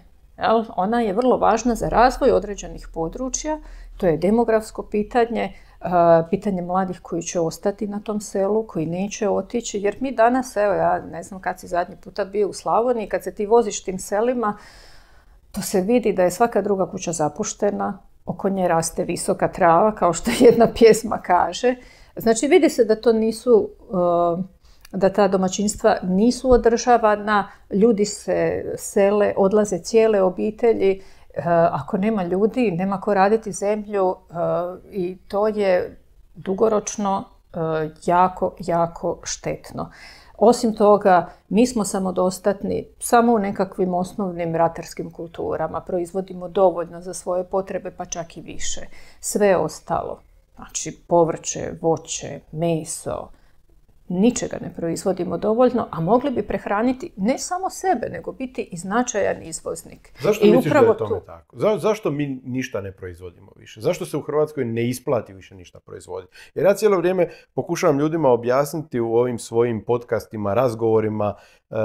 Ona 0.75 1.01
je 1.01 1.13
vrlo 1.13 1.37
važna 1.37 1.75
za 1.75 1.89
razvoj 1.89 2.31
određenih 2.31 2.87
područja, 2.93 3.59
to 3.97 4.07
je 4.07 4.17
demografsko 4.17 4.83
pitanje, 4.83 5.53
pitanje 6.29 6.61
mladih 6.61 6.99
koji 7.01 7.21
će 7.21 7.39
ostati 7.39 7.87
na 7.87 7.99
tom 7.99 8.21
selu, 8.21 8.67
koji 8.67 8.85
neće 8.85 9.29
otići, 9.29 9.79
jer 9.79 9.95
mi 9.99 10.11
danas, 10.11 10.55
evo 10.55 10.73
ja 10.73 10.99
ne 10.99 11.23
znam 11.23 11.41
kad 11.41 11.59
si 11.59 11.67
zadnji 11.67 11.95
puta 12.03 12.25
bio 12.25 12.49
u 12.49 12.53
Slavoniji, 12.53 13.09
kad 13.09 13.23
se 13.23 13.33
ti 13.33 13.45
voziš 13.45 13.83
tim 13.83 13.99
selima, 13.99 14.57
to 15.51 15.61
se 15.61 15.81
vidi 15.81 16.13
da 16.13 16.23
je 16.23 16.31
svaka 16.31 16.61
druga 16.61 16.91
kuća 16.91 17.11
zapuštena, 17.11 17.99
oko 18.25 18.49
nje 18.49 18.67
raste 18.67 19.03
visoka 19.03 19.47
trava, 19.47 19.95
kao 19.95 20.13
što 20.13 20.31
jedna 20.39 20.67
pjesma 20.73 21.17
kaže. 21.17 21.75
Znači 22.15 22.47
vidi 22.47 22.69
se 22.69 22.85
da 22.85 22.95
to 22.95 23.13
nisu, 23.13 23.69
da 24.91 25.09
ta 25.13 25.27
domaćinstva 25.27 25.97
nisu 26.03 26.51
održavana, 26.51 27.51
ljudi 27.73 28.05
se 28.05 28.65
sele, 28.77 29.33
odlaze 29.37 29.79
cijele 29.79 30.21
obitelji 30.21 31.01
Eh, 31.01 31.20
ako 31.71 31.97
nema 31.97 32.23
ljudi, 32.23 32.71
nema 32.71 33.01
ko 33.01 33.13
raditi 33.13 33.51
zemlju 33.51 34.15
eh, 34.29 34.35
i 34.91 35.17
to 35.27 35.47
je 35.47 35.97
dugoročno 36.35 37.23
eh, 37.53 37.57
jako, 38.05 38.55
jako 38.59 39.19
štetno. 39.23 39.91
Osim 40.37 40.75
toga, 40.75 41.29
mi 41.49 41.67
smo 41.67 41.83
samodostatni 41.83 42.87
samo 42.99 43.33
u 43.33 43.39
nekakvim 43.39 43.93
osnovnim 43.93 44.55
ratarskim 44.55 45.11
kulturama. 45.11 45.81
Proizvodimo 45.81 46.47
dovoljno 46.47 47.01
za 47.01 47.13
svoje 47.13 47.43
potrebe, 47.43 47.91
pa 47.91 48.05
čak 48.05 48.37
i 48.37 48.41
više. 48.41 48.81
Sve 49.19 49.57
ostalo, 49.57 50.19
znači 50.55 50.97
povrće, 51.07 51.71
voće, 51.81 52.39
meso, 52.51 53.27
ničega 54.11 54.57
ne 54.61 54.73
proizvodimo 54.75 55.37
dovoljno, 55.37 55.87
a 55.91 56.01
mogli 56.01 56.31
bi 56.31 56.41
prehraniti 56.41 57.11
ne 57.17 57.37
samo 57.37 57.69
sebe, 57.69 58.09
nego 58.09 58.31
biti 58.31 58.69
i 58.71 58.77
značajan 58.77 59.43
izvoznik. 59.43 60.13
Zašto 60.21 60.45
I 60.45 60.51
misliš 60.51 60.73
da 60.73 60.79
je 60.79 60.97
tome 60.97 61.21
tako? 61.25 61.57
zašto 61.77 62.11
mi 62.11 62.41
ništa 62.45 62.81
ne 62.81 62.91
proizvodimo 62.91 63.51
više? 63.55 63.81
Zašto 63.81 64.05
se 64.05 64.17
u 64.17 64.21
Hrvatskoj 64.21 64.65
ne 64.65 64.89
isplati 64.89 65.33
više 65.33 65.55
ništa 65.55 65.79
proizvoditi? 65.79 66.33
Jer 66.55 66.65
ja 66.65 66.73
cijelo 66.73 66.97
vrijeme 66.97 67.29
pokušavam 67.53 67.99
ljudima 67.99 68.29
objasniti 68.29 68.99
u 68.99 69.15
ovim 69.15 69.39
svojim 69.39 69.83
podcastima, 69.85 70.53
razgovorima 70.53 71.35
eh, 71.69 71.75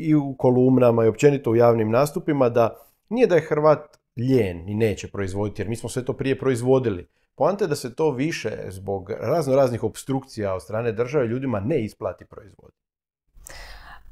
i 0.00 0.14
u 0.14 0.34
kolumnama 0.38 1.04
i 1.04 1.08
općenito 1.08 1.50
u 1.50 1.56
javnim 1.56 1.90
nastupima 1.90 2.48
da 2.48 2.76
nije 3.08 3.26
da 3.26 3.34
je 3.34 3.46
Hrvat 3.48 3.98
ljen 4.16 4.68
i 4.68 4.74
neće 4.74 5.08
proizvoditi, 5.08 5.62
jer 5.62 5.68
mi 5.68 5.76
smo 5.76 5.88
sve 5.88 6.04
to 6.04 6.12
prije 6.12 6.38
proizvodili. 6.38 7.08
Poanta 7.38 7.64
je 7.64 7.68
da 7.68 7.76
se 7.76 7.94
to 7.94 8.10
više 8.10 8.50
zbog 8.68 9.10
razno 9.10 9.56
raznih 9.56 9.84
obstrukcija 9.84 10.54
od 10.54 10.62
strane 10.62 10.92
države 10.92 11.26
ljudima 11.26 11.60
ne 11.60 11.80
isplati 11.84 12.24
proizvod. 12.24 12.70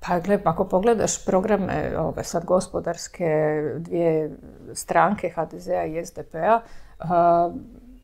Pa 0.01 0.21
gled, 0.21 0.41
ako 0.45 0.65
pogledaš 0.65 1.25
programe 1.25 1.99
ove 1.99 2.25
sad 2.25 2.45
gospodarske 2.45 3.27
dvije 3.79 4.31
stranke 4.75 5.29
HDZ-a 5.29 5.85
i 5.85 6.07
SDP-a 6.07 6.61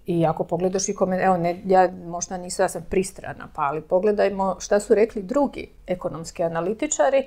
i 0.06 0.26
ako 0.26 0.44
pogledaš 0.44 0.88
i 0.88 0.94
komen, 0.94 1.20
evo 1.20 1.36
ne, 1.36 1.62
ja 1.64 1.90
možda 2.06 2.36
nisam, 2.36 2.64
ja 2.64 2.68
sam 2.68 2.86
pristrana, 2.90 3.48
pa 3.54 3.62
ali 3.62 3.80
pogledajmo 3.80 4.56
šta 4.60 4.80
su 4.80 4.94
rekli 4.94 5.22
drugi 5.22 5.70
ekonomski 5.86 6.42
analitičari, 6.42 7.26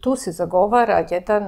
tu 0.00 0.16
se 0.16 0.32
zagovara 0.32 1.06
jedan, 1.10 1.42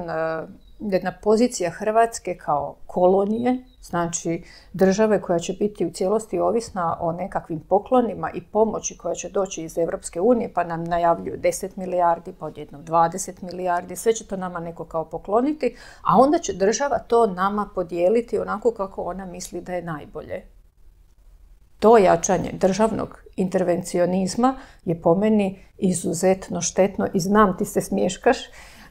jedna 0.90 1.12
pozicija 1.22 1.70
Hrvatske 1.70 2.36
kao 2.36 2.76
kolonije, 2.86 3.58
znači 3.82 4.42
države 4.72 5.20
koja 5.22 5.38
će 5.38 5.52
biti 5.52 5.86
u 5.86 5.90
cijelosti 5.90 6.38
ovisna 6.38 6.96
o 7.00 7.12
nekakvim 7.12 7.60
poklonima 7.60 8.30
i 8.34 8.40
pomoći 8.40 8.96
koja 8.96 9.14
će 9.14 9.28
doći 9.28 9.62
iz 9.62 9.78
Europske 9.78 10.20
unije, 10.20 10.52
pa 10.54 10.64
nam 10.64 10.84
najavljuju 10.84 11.38
10 11.40 11.70
milijardi, 11.76 12.32
pa 12.38 12.46
odjednom 12.46 12.84
20 12.84 13.42
milijardi, 13.42 13.96
sve 13.96 14.12
će 14.12 14.26
to 14.26 14.36
nama 14.36 14.60
neko 14.60 14.84
kao 14.84 15.04
pokloniti, 15.04 15.76
a 16.02 16.16
onda 16.16 16.38
će 16.38 16.52
država 16.52 16.98
to 16.98 17.26
nama 17.26 17.68
podijeliti 17.74 18.38
onako 18.38 18.70
kako 18.70 19.02
ona 19.02 19.26
misli 19.26 19.60
da 19.60 19.72
je 19.72 19.82
najbolje. 19.82 20.42
To 21.78 21.98
jačanje 21.98 22.50
državnog 22.52 23.22
intervencionizma 23.36 24.54
je 24.84 25.02
po 25.02 25.14
meni 25.14 25.58
izuzetno 25.78 26.60
štetno 26.60 27.08
i 27.14 27.20
znam 27.20 27.56
ti 27.56 27.64
se 27.64 27.80
smješkaš 27.80 28.36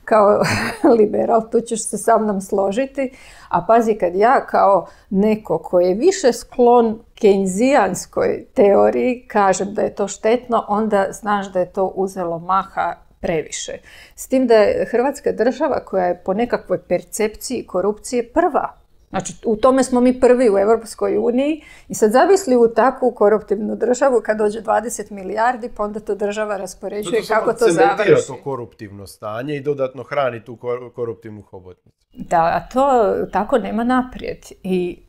kao 0.05 0.41
liberal, 1.00 1.50
tu 1.51 1.62
ćeš 1.62 1.86
se 1.86 1.98
sa 1.98 2.17
mnom 2.17 2.41
složiti. 2.41 3.12
A 3.50 3.65
pazi, 3.67 3.93
kad 3.93 4.15
ja 4.15 4.46
kao 4.46 4.88
neko 5.10 5.58
koji 5.58 5.88
je 5.88 5.96
više 5.96 6.34
sklon 6.34 7.00
keinzijanskoj 7.15 8.46
teoriji 8.53 9.25
kažem 9.27 9.74
da 9.74 9.81
je 9.81 9.96
to 9.96 10.08
štetno, 10.08 10.65
onda 10.67 11.08
znaš 11.12 11.51
da 11.51 11.60
je 11.60 11.72
to 11.72 11.86
uzelo 11.86 12.39
maha 12.39 12.96
previše. 13.20 13.77
S 14.15 14.27
tim 14.27 14.48
da 14.48 14.55
je 14.55 14.86
Hrvatska 14.86 15.31
država 15.31 15.79
koja 15.86 16.05
je 16.05 16.22
po 16.25 16.34
nekakvoj 16.34 16.81
percepciji 16.81 17.65
korupcije 17.67 18.34
prva 18.34 18.80
Znači, 19.12 19.34
u 19.46 19.56
tome 19.56 19.84
smo 19.84 20.01
mi 20.01 20.20
prvi 20.20 20.50
u 20.50 20.58
Europskoj 20.58 21.18
uniji 21.18 21.63
i 21.88 21.96
sad 21.96 22.12
zavisli 22.12 22.58
u 22.58 22.68
takvu 22.68 23.12
koruptivnu 23.12 23.75
državu 23.75 24.22
kad 24.25 24.38
dođe 24.38 24.62
20 24.62 25.12
milijardi, 25.12 25.70
pa 25.77 25.84
onda 25.84 26.00
to 26.00 26.15
država 26.15 26.58
raspoređuje 26.58 27.22
kako 27.27 27.53
to 27.53 27.65
završi. 27.70 28.27
to 28.27 28.38
koruptivno 28.44 29.08
stanje 29.08 29.56
i 29.56 29.62
dodatno 29.62 30.03
hrani 30.03 30.44
tu 30.44 30.58
koruptivnu 30.96 31.41
hobotnicu. 31.41 31.98
Da, 32.13 32.38
a 32.38 32.70
to 32.74 33.15
tako 33.32 33.58
nema 33.58 33.84
naprijed. 33.84 34.39
I 34.63 35.00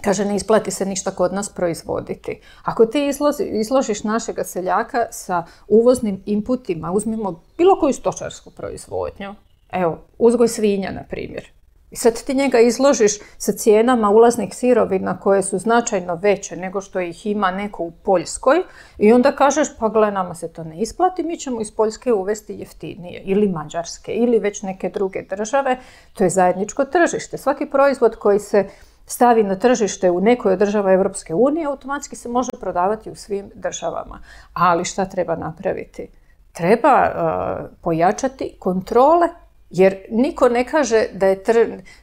Kaže, 0.00 0.24
ne 0.24 0.36
isplati 0.36 0.70
se 0.70 0.86
ništa 0.86 1.10
kod 1.10 1.32
nas 1.32 1.48
proizvoditi. 1.48 2.40
Ako 2.62 2.86
ti 2.86 3.06
izloži, 3.06 3.44
izložiš 3.44 4.04
našega 4.04 4.44
seljaka 4.44 5.06
sa 5.10 5.44
uvoznim 5.68 6.22
inputima, 6.26 6.92
uzmimo 6.92 7.42
bilo 7.58 7.80
koju 7.80 7.92
stočarsku 7.92 8.50
proizvodnju, 8.50 9.34
evo, 9.72 9.98
uzgoj 10.18 10.48
svinja, 10.48 10.90
na 10.90 11.02
primjer. 11.10 11.55
I 11.96 11.98
sad 11.98 12.24
ti 12.24 12.34
njega 12.34 12.58
izložiš 12.58 13.12
sa 13.38 13.52
cijenama 13.52 14.10
ulaznih 14.10 14.54
sirovina 14.54 15.20
koje 15.20 15.42
su 15.42 15.58
značajno 15.58 16.14
veće 16.14 16.56
nego 16.56 16.80
što 16.80 17.00
ih 17.00 17.26
ima 17.26 17.50
neko 17.50 17.82
u 17.82 17.90
Poljskoj 17.90 18.56
i 18.98 19.12
onda 19.12 19.32
kažeš 19.32 19.68
pa 19.78 19.88
gle 19.88 20.10
nama 20.10 20.34
se 20.34 20.52
to 20.52 20.64
ne 20.64 20.80
isplati, 20.80 21.22
mi 21.22 21.36
ćemo 21.36 21.60
iz 21.60 21.70
Poljske 21.70 22.12
uvesti 22.12 22.54
jeftinije 22.54 23.22
ili 23.24 23.48
Mađarske 23.48 24.12
ili 24.12 24.38
već 24.38 24.62
neke 24.62 24.88
druge 24.88 25.22
države. 25.22 25.78
To 26.14 26.24
je 26.24 26.30
zajedničko 26.30 26.84
tržište. 26.84 27.38
Svaki 27.38 27.66
proizvod 27.66 28.16
koji 28.16 28.38
se 28.38 28.68
stavi 29.06 29.42
na 29.42 29.58
tržište 29.58 30.10
u 30.10 30.20
nekoj 30.20 30.52
od 30.52 30.58
država 30.58 30.92
Europske 30.92 31.34
unije 31.34 31.66
automatski 31.66 32.16
se 32.16 32.28
može 32.28 32.50
prodavati 32.60 33.10
u 33.10 33.14
svim 33.14 33.50
državama. 33.54 34.18
Ali 34.52 34.84
šta 34.84 35.04
treba 35.04 35.36
napraviti? 35.36 36.08
Treba 36.52 37.08
uh, 37.08 37.66
pojačati 37.82 38.56
kontrole 38.58 39.28
jer 39.70 39.96
niko 40.10 40.48
ne 40.48 40.64
kaže 40.64 41.06
da, 41.12 41.26
je 41.26 41.42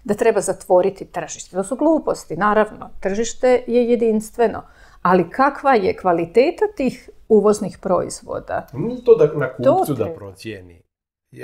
da 0.04 0.14
treba 0.14 0.42
zatvoriti 0.42 1.06
tržište. 1.06 1.56
To 1.56 1.64
su 1.64 1.76
gluposti, 1.76 2.38
naravno. 2.38 2.90
Tržište 3.00 3.64
je 3.68 3.90
jedinstveno. 3.90 4.64
Ali 5.02 5.30
kakva 5.30 5.74
je 5.74 5.98
kvaliteta 5.98 6.66
tih 6.78 7.10
uvoznih 7.30 7.78
proizvoda? 7.82 8.68
To 9.06 9.16
da 9.16 9.34
na 9.40 9.54
kupcu 9.54 9.94
da 9.94 10.14
procijeni. 10.16 10.82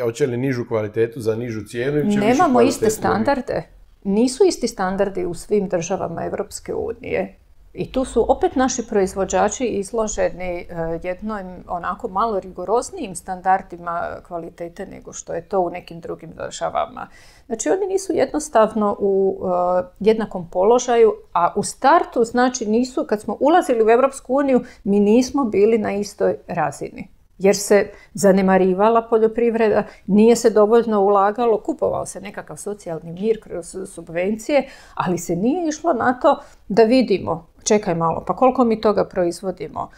Hoće 0.03 0.27
li 0.27 0.37
nižu 0.37 0.65
kvalitetu 0.67 1.21
za 1.21 1.35
nižu 1.35 1.61
cijenu? 1.67 2.03
Nemamo 2.19 2.61
iste 2.61 2.89
standarde. 2.89 3.63
Nisu 4.03 4.43
isti 4.43 4.67
standardi 4.67 5.25
u 5.25 5.33
svim 5.33 5.67
državama 5.67 6.25
Europske 6.25 6.73
unije. 6.73 7.35
I 7.73 7.91
tu 7.91 8.05
su 8.05 8.25
opet 8.31 8.55
naši 8.55 8.87
proizvođači 8.87 9.65
izloženi 9.65 10.59
e, 10.59 10.65
jednom 11.03 11.63
onako 11.67 12.07
malo 12.07 12.39
rigoroznijim 12.39 13.15
standardima 13.15 14.17
kvalitete 14.27 14.85
nego 14.85 15.13
što 15.13 15.33
je 15.33 15.41
to 15.41 15.59
u 15.59 15.69
nekim 15.69 15.99
drugim 15.99 16.31
državama. 16.33 17.07
Znači 17.45 17.69
oni 17.69 17.87
nisu 17.87 18.13
jednostavno 18.13 18.95
u 18.99 19.39
e, 19.41 19.83
jednakom 19.99 20.49
položaju, 20.49 21.13
a 21.33 21.53
u 21.55 21.63
startu 21.63 22.23
znači 22.23 22.65
nisu, 22.65 23.05
kad 23.09 23.21
smo 23.21 23.37
ulazili 23.39 23.83
u 23.83 23.89
Europsku 23.89 24.35
uniju, 24.35 24.63
mi 24.83 24.99
nismo 24.99 25.43
bili 25.43 25.77
na 25.77 25.91
istoj 25.91 26.37
razini 26.47 27.18
jer 27.39 27.55
se 27.55 27.89
zanemarivala 28.13 29.01
poljoprivreda, 29.01 29.83
nije 30.07 30.35
se 30.35 30.49
dovoljno 30.49 31.01
ulagalo, 31.01 31.59
kupovao 31.59 32.05
se 32.05 32.21
nekakav 32.21 32.57
socijalni 32.57 33.11
mir 33.11 33.41
kroz 33.43 33.75
subvencije, 33.93 34.69
ali 34.95 35.17
se 35.17 35.35
nije 35.35 35.67
išlo 35.67 35.93
na 35.93 36.19
to 36.19 36.39
da 36.67 36.83
vidimo, 36.83 37.47
čekaj 37.63 37.95
malo, 37.95 38.23
pa 38.27 38.35
koliko 38.35 38.63
mi 38.63 38.81
toga 38.81 39.05
proizvodimo? 39.05 39.89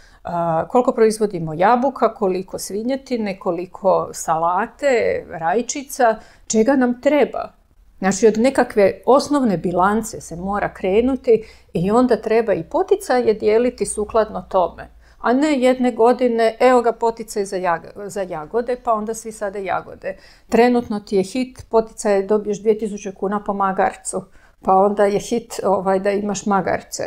koliko 0.68 0.92
proizvodimo 0.92 1.54
jabuka, 1.54 2.14
koliko 2.14 2.60
svinjetine, 2.60 3.40
koliko 3.40 4.10
salate, 4.14 5.26
rajčica, 5.30 6.16
čega 6.48 6.76
nam 6.76 7.02
treba? 7.02 7.52
Znači 8.00 8.28
od 8.28 8.38
nekakve 8.38 9.02
osnovne 9.06 9.58
bilance 9.58 10.22
se 10.22 10.36
mora 10.36 10.74
krenuti 10.74 11.44
i 11.74 11.92
onda 11.92 12.16
treba 12.16 12.54
i 12.54 12.64
poticaje 12.64 13.34
dijeliti 13.34 13.86
sukladno 13.86 14.46
tome 14.50 15.01
a 15.22 15.34
ne 15.34 15.60
jedne 15.60 15.92
godine, 15.92 16.56
evo 16.60 16.82
ga 16.82 16.92
poticaj 16.92 17.46
za, 17.46 17.80
za 18.06 18.22
jagode, 18.22 18.76
pa 18.84 18.94
onda 18.94 19.14
svi 19.14 19.32
sade 19.32 19.64
jagode. 19.64 20.18
Trenutno 20.50 21.00
ti 21.00 21.16
je 21.16 21.24
hit, 21.24 21.66
poticaj 21.70 22.24
dobiješ 22.24 22.64
2000 22.64 23.14
kuna 23.14 23.44
po 23.44 23.54
magarcu, 23.54 24.24
pa 24.62 24.74
onda 24.74 25.06
je 25.06 25.20
hit 25.20 25.60
ovaj, 25.64 26.00
da 26.00 26.12
imaš 26.12 26.46
magarce. 26.46 27.04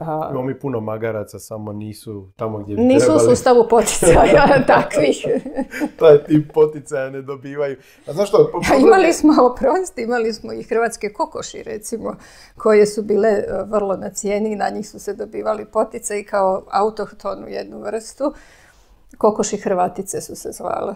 Imamo 0.00 0.42
mi 0.42 0.58
puno 0.58 0.80
magaraca, 0.80 1.38
samo 1.38 1.72
nisu 1.72 2.28
tamo 2.36 2.58
gdje 2.58 2.76
bi 2.76 2.82
Nisu 2.82 3.14
u 3.14 3.18
sustavu 3.18 3.66
poticaja 3.70 4.46
takvih. 4.66 5.26
Taj 5.98 6.24
tip 6.24 6.52
poticaja 6.52 7.10
ne 7.10 7.22
dobivaju. 7.22 7.76
A 8.06 8.12
znaš 8.12 8.28
što? 8.28 8.50
imali 8.86 9.12
smo, 9.12 9.32
oprosti, 9.42 10.02
imali 10.02 10.32
smo 10.32 10.52
i 10.52 10.62
hrvatske 10.62 11.12
kokoši, 11.12 11.62
recimo, 11.62 12.16
koje 12.56 12.86
su 12.86 13.02
bile 13.02 13.28
e, 13.28 13.44
vrlo 13.66 13.96
na 13.96 14.10
cijeni 14.10 14.52
i 14.52 14.56
na 14.56 14.68
njih 14.68 14.88
su 14.88 14.98
se 14.98 15.14
dobivali 15.14 15.64
poticaj 15.64 16.24
kao 16.24 16.64
autohtonu 16.70 17.48
jednu 17.48 17.80
vrstu. 17.80 18.34
Kokoši 19.18 19.56
Hrvatice 19.56 20.20
su 20.20 20.36
se 20.36 20.52
zvale. 20.52 20.94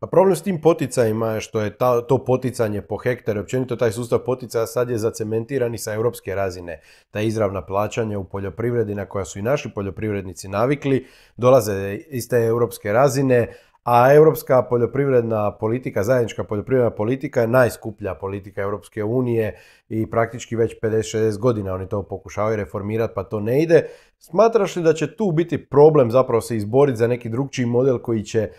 Pa 0.00 0.06
problem 0.06 0.36
s 0.36 0.42
tim 0.42 0.60
poticajima 0.60 1.28
je 1.28 1.40
što 1.40 1.60
je 1.60 1.76
to 2.08 2.24
poticanje 2.26 2.82
po 2.82 2.96
hektaru, 2.96 3.40
općenito 3.40 3.76
taj 3.76 3.92
sustav 3.92 4.18
poticaja 4.18 4.66
sad 4.66 4.90
je 4.90 4.98
zacementiran 4.98 5.74
i 5.74 5.78
sa 5.78 5.94
europske 5.94 6.34
razine. 6.34 6.80
Ta 7.10 7.20
izravna 7.20 7.66
plaćanja 7.66 8.18
u 8.18 8.24
poljoprivredi 8.24 8.94
na 8.94 9.06
koja 9.06 9.24
su 9.24 9.38
i 9.38 9.42
naši 9.42 9.70
poljoprivrednici 9.74 10.48
navikli, 10.48 11.06
dolaze 11.36 11.98
iz 12.08 12.28
te 12.28 12.36
europske 12.36 12.92
razine, 12.92 13.48
a 13.90 14.14
europska 14.14 14.62
poljoprivredna 14.62 15.52
politika, 15.52 16.02
zajednička 16.02 16.44
poljoprivredna 16.44 16.90
politika 16.90 17.40
je 17.40 17.48
najskuplja 17.48 18.14
politika 18.14 18.62
Europske 18.62 19.04
unije 19.04 19.60
i 19.88 20.10
praktički 20.10 20.56
već 20.56 20.74
50-60 20.82 21.38
godina 21.38 21.74
oni 21.74 21.88
to 21.88 22.02
pokušavaju 22.02 22.56
reformirati 22.56 23.12
pa 23.14 23.24
to 23.24 23.40
ne 23.40 23.62
ide. 23.62 23.88
Smatraš 24.18 24.76
li 24.76 24.82
da 24.82 24.92
će 24.92 25.16
tu 25.16 25.32
biti 25.32 25.66
problem 25.66 26.10
zapravo 26.10 26.40
se 26.40 26.56
izboriti 26.56 26.98
za 26.98 27.06
neki 27.06 27.28
drugčiji 27.28 27.66
model 27.66 27.98
koji 27.98 28.22
će 28.22 28.50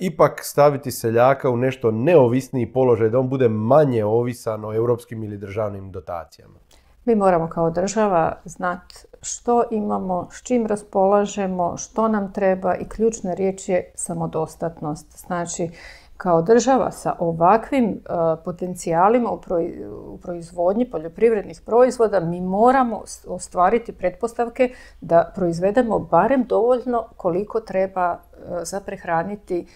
ipak 0.00 0.40
staviti 0.42 0.90
seljaka 0.90 1.50
u 1.50 1.56
nešto 1.56 1.90
neovisniji 1.90 2.72
položaj, 2.72 3.10
da 3.10 3.18
on 3.18 3.28
bude 3.28 3.48
manje 3.48 4.04
ovisan 4.04 4.64
o 4.64 4.74
europskim 4.74 5.24
ili 5.24 5.36
državnim 5.36 5.92
dotacijama? 5.92 6.58
Mi 7.04 7.14
moramo 7.14 7.48
kao 7.48 7.70
država 7.70 8.36
znati 8.44 8.94
što 9.22 9.64
imamo, 9.70 10.28
s 10.32 10.42
čim 10.42 10.66
raspolažemo, 10.66 11.76
što 11.76 12.08
nam 12.08 12.32
treba 12.32 12.74
i 12.74 12.88
ključna 12.88 13.34
riječ 13.34 13.68
je 13.68 13.92
samodostatnost. 13.94 15.18
Znači, 15.26 15.70
kao 16.18 16.42
država 16.42 16.90
sa 16.90 17.14
ovakvim 17.18 17.84
e, 17.84 17.98
potencijalima 18.44 19.30
u, 19.32 20.18
proizvodnji 20.22 20.90
poljoprivrednih 20.90 21.60
proizvoda 21.66 22.20
mi 22.20 22.40
moramo 22.40 23.02
ostvariti 23.26 23.92
pretpostavke 23.92 24.70
da 25.00 25.32
proizvedemo 25.34 25.98
barem 25.98 26.44
dovoljno 26.44 27.04
koliko 27.16 27.60
treba 27.60 28.12
e, 28.12 28.64
za 28.64 28.80
prehraniti 28.80 29.58
e, 29.58 29.66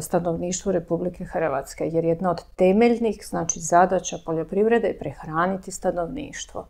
stanovništvo 0.00 0.72
Republike 0.72 1.24
Hrvatske. 1.24 1.88
Jer 1.92 2.04
jedna 2.04 2.30
od 2.30 2.44
temeljnih 2.56 3.26
znači, 3.28 3.60
zadaća 3.60 4.16
poljoprivrede 4.26 4.88
je 4.88 4.98
prehraniti 4.98 5.70
stanovništvo. 5.70 6.66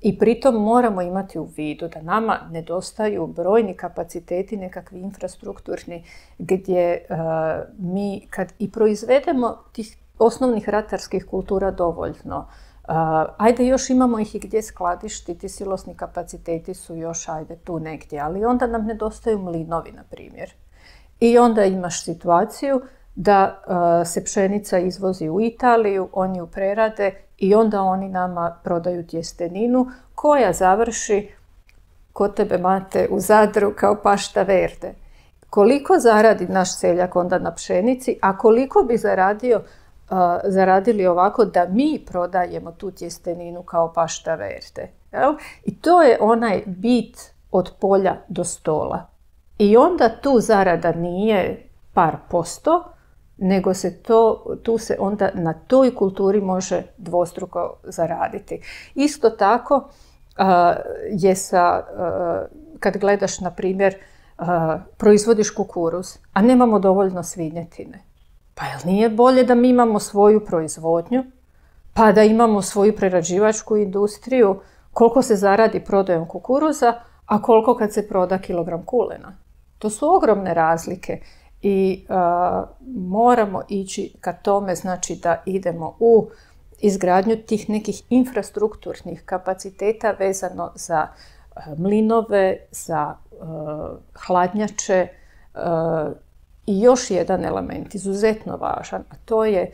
I 0.00 0.18
pritom 0.18 0.54
moramo 0.54 1.02
imati 1.02 1.38
u 1.38 1.44
vidu 1.56 1.88
da 1.88 2.02
nama 2.02 2.38
nedostaju 2.50 3.26
brojni 3.26 3.74
kapaciteti 3.74 4.56
nekakvi 4.56 5.00
infrastrukturni 5.00 6.04
gdje 6.38 6.92
e, 6.92 7.04
mi 7.78 8.26
kad 8.30 8.52
i 8.58 8.70
proizvedemo 8.70 9.56
tih 9.72 9.96
osnovnih 10.18 10.68
ratarskih 10.68 11.26
kultura 11.26 11.70
dovoljno, 11.70 12.38
uh, 12.38 12.94
ajde 13.36 13.66
još 13.66 13.90
imamo 13.90 14.18
ih 14.18 14.34
i 14.34 14.38
gdje 14.38 14.62
skladištiti, 14.62 15.48
silosni 15.48 15.94
kapaciteti 15.94 16.74
su 16.74 16.96
još 16.96 17.28
ajde 17.28 17.56
tu 17.56 17.80
negdje, 17.80 18.20
ali 18.20 18.44
onda 18.44 18.66
nam 18.66 18.86
nedostaju 18.86 19.38
mlinovi 19.38 19.92
na 19.92 20.02
primjer. 20.10 20.52
I 21.20 21.38
onda 21.38 21.64
imaš 21.64 22.04
situaciju 22.04 22.80
da 23.14 23.62
se 24.06 24.24
pšenica 24.24 24.78
izvozi 24.78 25.28
u 25.28 25.40
Italiju, 25.40 26.08
oni 26.12 26.38
ju 26.38 26.46
prerade 26.46 27.14
i 27.38 27.54
onda 27.54 27.82
oni 27.82 28.08
nama 28.08 28.56
prodaju 28.64 29.06
tjesteninu 29.06 29.86
koja 30.14 30.52
završi 30.52 31.30
kod 32.12 32.34
tebe 32.34 32.58
mate 32.58 33.08
u 33.10 33.20
Zadru 33.20 33.72
kao 33.76 33.96
pašta 34.02 34.42
verde. 34.42 34.94
Koliko 35.50 35.98
zaradi 35.98 36.46
naš 36.46 36.78
seljak 36.78 37.16
onda 37.16 37.38
na 37.38 37.54
pšenici, 37.54 38.18
a 38.22 38.38
koliko 38.38 38.82
bi 38.82 38.96
zaradio, 38.96 39.62
zaradili 40.44 41.06
ovako 41.06 41.44
da 41.44 41.66
mi 41.70 42.04
prodajemo 42.06 42.72
tu 42.72 42.90
tjesteninu 42.90 43.62
kao 43.62 43.92
pašta 43.92 44.34
verde. 44.34 44.90
Jel? 45.12 45.34
I 45.64 45.80
to 45.80 46.02
je 46.02 46.18
onaj 46.20 46.62
bit 46.66 47.32
od 47.50 47.72
polja 47.80 48.16
do 48.28 48.44
stola. 48.44 49.06
I 49.58 49.76
onda 49.76 50.08
tu 50.20 50.40
zarada 50.40 50.92
nije 50.92 51.68
par 51.94 52.16
posto, 52.30 52.84
nego 53.38 53.74
se 53.74 54.02
to, 54.02 54.44
tu 54.62 54.78
se 54.78 54.96
onda 54.98 55.30
na 55.34 55.52
toj 55.52 55.94
kulturi 55.94 56.40
može 56.40 56.82
dvostruko 56.96 57.76
zaraditi. 57.82 58.60
Isto 58.94 59.30
tako 59.30 59.88
je 61.10 61.36
sa, 61.36 61.82
kad 62.80 62.96
gledaš 62.96 63.40
na 63.40 63.50
primjer, 63.50 63.94
proizvodiš 64.96 65.50
kukuruz, 65.50 66.18
a 66.32 66.42
nemamo 66.42 66.78
dovoljno 66.78 67.22
svinjetine. 67.22 68.02
Pa 68.54 68.64
jel 68.64 68.78
nije 68.84 69.08
bolje 69.08 69.44
da 69.44 69.54
mi 69.54 69.68
imamo 69.68 69.98
svoju 70.00 70.44
proizvodnju, 70.44 71.24
pa 71.94 72.12
da 72.12 72.22
imamo 72.22 72.62
svoju 72.62 72.96
prerađivačku 72.96 73.76
industriju, 73.76 74.60
koliko 74.92 75.22
se 75.22 75.36
zaradi 75.36 75.84
prodajom 75.84 76.28
kukuruza, 76.28 76.94
a 77.26 77.42
koliko 77.42 77.76
kad 77.76 77.92
se 77.92 78.08
proda 78.08 78.38
kilogram 78.38 78.84
kulena. 78.84 79.36
To 79.78 79.90
su 79.90 80.14
ogromne 80.14 80.54
razlike 80.54 81.20
i 81.62 82.06
moramo 82.96 83.62
ići 83.68 84.14
ka 84.20 84.32
tome 84.32 84.74
znači 84.74 85.16
da 85.22 85.42
idemo 85.46 85.96
u 86.00 86.28
izgradnju 86.80 87.36
tih 87.36 87.70
nekih 87.70 88.02
infrastrukturnih 88.10 89.22
kapaciteta 89.24 90.10
vezano 90.10 90.72
za 90.74 91.06
mlinove, 91.76 92.56
za 92.70 93.14
hladnjače 94.26 95.08
i 96.66 96.80
još 96.80 97.10
jedan 97.10 97.44
element 97.44 97.94
izuzetno 97.94 98.56
važan, 98.56 99.04
a 99.10 99.14
to 99.24 99.44
je 99.44 99.72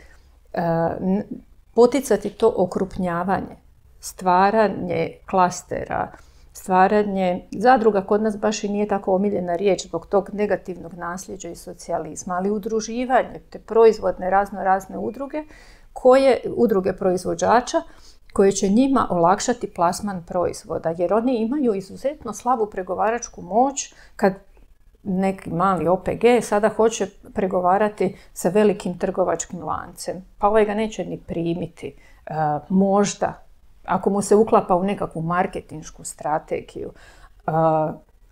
poticati 1.75 2.31
to 2.31 2.55
okrupnjavanje, 2.57 3.57
stvaranje 4.01 5.19
klastera, 5.31 6.13
stvaranje 6.57 7.49
zadruga 7.51 8.01
kod 8.01 8.23
nas 8.23 8.39
baš 8.39 8.65
i 8.65 8.69
nije 8.69 8.89
tako 8.89 9.15
omiljena 9.15 9.57
riječ 9.57 9.87
zbog 9.87 10.07
tog 10.07 10.31
negativnog 10.33 10.95
nasljeđa 10.95 11.49
i 11.49 11.57
socijalizma, 11.57 12.35
ali 12.35 12.51
udruživanje 12.51 13.41
te 13.51 13.59
proizvodne 13.59 14.31
razno 14.31 14.65
razne 14.65 14.99
udruge 14.99 15.45
koje 15.93 16.41
udruge 16.57 16.93
proizvođača 16.93 17.83
koje 18.33 18.53
će 18.53 18.69
njima 18.69 19.09
olakšati 19.11 19.71
plasman 19.75 20.25
proizvoda 20.27 20.95
jer 20.99 21.15
oni 21.15 21.37
imaju 21.37 21.75
izuzetno 21.75 22.33
slabu 22.33 22.67
pregovaračku 22.67 23.43
moć 23.43 23.95
kad 24.17 24.35
neki 25.03 25.51
mali 25.51 25.89
OPG 25.89 26.25
sada 26.43 26.69
hoće 26.69 27.07
pregovarati 27.35 28.17
sa 28.33 28.49
velikim 28.49 28.99
trgovačkim 28.99 29.65
lancem. 29.65 30.25
Pa 30.39 30.49
ovaj 30.49 30.65
ga 30.65 30.75
neće 30.75 31.05
ni 31.05 31.21
primiti. 31.27 31.87
E, 31.87 32.33
možda, 32.69 33.44
ako 33.85 34.11
mu 34.11 34.23
se 34.23 34.37
uklapa 34.37 34.77
u 34.77 34.83
nekakvu 34.83 35.23
marketinšku 35.23 36.05
strategiju. 36.05 36.93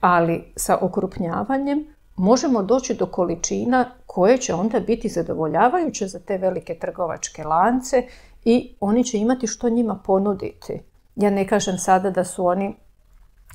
Ali 0.00 0.52
sa 0.56 0.78
okrupnjavanjem 0.80 1.86
možemo 2.16 2.62
doći 2.62 2.94
do 2.94 3.06
količina 3.06 3.90
koje 4.06 4.38
će 4.38 4.54
onda 4.54 4.80
biti 4.80 5.08
zadovoljavajuće 5.08 6.06
za 6.06 6.18
te 6.18 6.38
velike 6.38 6.74
trgovačke 6.74 7.44
lance 7.44 8.02
i 8.44 8.74
oni 8.80 9.04
će 9.04 9.18
imati 9.18 9.46
što 9.46 9.68
njima 9.68 9.98
ponuditi. 10.06 10.80
Ja 11.16 11.30
ne 11.30 11.48
kažem 11.48 11.78
sada 11.78 12.10
da 12.10 12.24
su 12.24 12.46
oni 12.46 12.74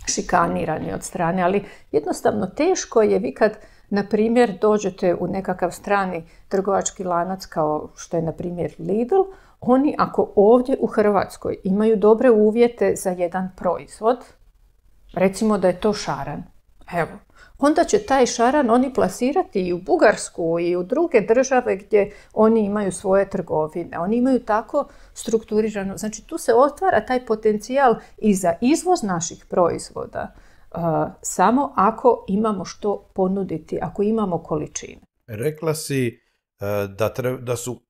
šikanirani 0.05 0.93
od 0.93 1.03
strane, 1.03 1.41
ali 1.41 1.65
jednostavno 1.91 2.45
teško 2.45 3.01
je 3.01 3.19
vi 3.19 3.33
kad, 3.33 3.57
na 3.89 4.03
primjer, 4.09 4.57
dođete 4.61 5.15
u 5.15 5.27
nekakav 5.27 5.71
strani 5.71 6.23
trgovački 6.47 7.03
lanac 7.03 7.45
kao 7.45 7.89
što 7.95 8.17
je, 8.17 8.23
na 8.23 8.31
primjer, 8.31 8.75
Lidl, 8.79 9.21
oni 9.59 9.95
ako 9.97 10.33
ovdje 10.35 10.77
u 10.79 10.87
Hrvatskoj 10.87 11.57
imaju 11.63 11.95
dobre 11.95 12.31
uvjete 12.31 12.95
za 12.95 13.09
jedan 13.09 13.49
proizvod, 13.57 14.17
recimo 15.13 15.57
da 15.57 15.67
je 15.67 15.79
to 15.79 15.93
šaran, 15.93 16.43
evo, 16.93 17.11
onda 17.59 17.83
će 17.83 17.99
taj 17.99 18.25
šaran 18.25 18.69
oni 18.69 18.93
plasirati 18.93 19.61
i 19.61 19.73
u 19.73 19.77
Bugarsku 19.77 20.59
i 20.59 20.75
u 20.75 20.83
druge 20.83 21.21
države 21.21 21.75
gdje 21.75 22.11
oni 22.33 22.65
imaju 22.65 22.91
svoje 22.91 23.29
trgovine. 23.29 23.99
Oni 23.99 24.17
imaju 24.17 24.39
tako 24.39 24.87
strukturirano, 25.13 25.97
znači 25.97 26.27
tu 26.27 26.37
se 26.37 26.53
otvara 26.53 27.05
taj 27.05 27.25
potencijal 27.25 27.95
i 28.17 28.33
za 28.33 28.53
izvoz 28.61 29.03
naših 29.03 29.45
proizvoda. 29.49 30.33
samo 31.21 31.73
ako 31.75 32.25
imamo 32.27 32.65
što 32.65 33.09
ponuditi, 33.13 33.79
ako 33.81 34.03
imamo 34.03 34.43
količine. 34.43 35.01
Rekla 35.27 35.73
si 35.73 36.07
e, 36.07 36.87
da, 36.87 37.13
da 37.41 37.55
su 37.55 37.81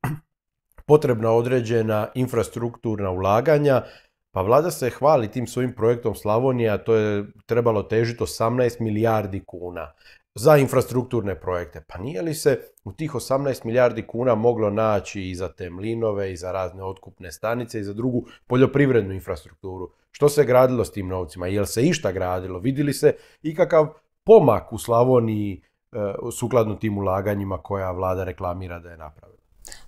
potrebna 0.88 1.32
određena 1.32 2.08
infrastrukturna 2.16 3.12
ulaganja 3.12 3.84
pa 4.32 4.42
vlada 4.42 4.72
se 4.72 4.90
hvali 4.90 5.32
tim 5.32 5.48
svojim 5.48 5.74
projektom 5.74 6.16
Slavonija, 6.16 6.78
to 6.78 6.96
je 6.96 7.26
trebalo 7.46 7.84
težiti 7.84 8.24
18 8.24 8.82
milijardi 8.82 9.44
kuna 9.46 9.92
za 10.36 10.58
infrastrukturne 10.58 11.40
projekte. 11.40 11.82
Pa 11.88 11.98
nije 11.98 12.22
li 12.22 12.34
se 12.34 12.60
u 12.84 12.92
tih 12.92 13.12
18 13.12 13.66
milijardi 13.66 14.08
kuna 14.08 14.36
moglo 14.36 14.70
naći 14.70 15.22
i 15.30 15.36
za 15.36 15.50
te 15.50 15.70
mlinove, 15.70 16.32
i 16.34 16.38
za 16.38 16.52
razne 16.52 16.84
otkupne 16.84 17.32
stanice, 17.32 17.80
i 17.80 17.84
za 17.84 17.94
drugu 17.94 18.26
poljoprivrednu 18.48 19.14
infrastrukturu? 19.14 19.92
Što 20.12 20.30
se 20.30 20.46
gradilo 20.46 20.86
s 20.86 20.92
tim 20.92 21.08
novcima? 21.08 21.48
Jel 21.48 21.66
se 21.66 21.82
išta 21.82 22.12
gradilo? 22.12 22.60
Vidili 22.60 22.94
se 22.94 23.16
ikakav 23.42 23.88
pomak 24.24 24.74
u 24.74 24.78
Slavoniji 24.78 25.62
e, 25.92 25.98
sukladno 26.40 26.76
tim 26.76 26.98
ulaganjima 26.98 27.58
koja 27.58 27.92
vlada 27.92 28.24
reklamira 28.24 28.80
da 28.80 28.90
je 28.90 28.98
napravila? 28.98 29.27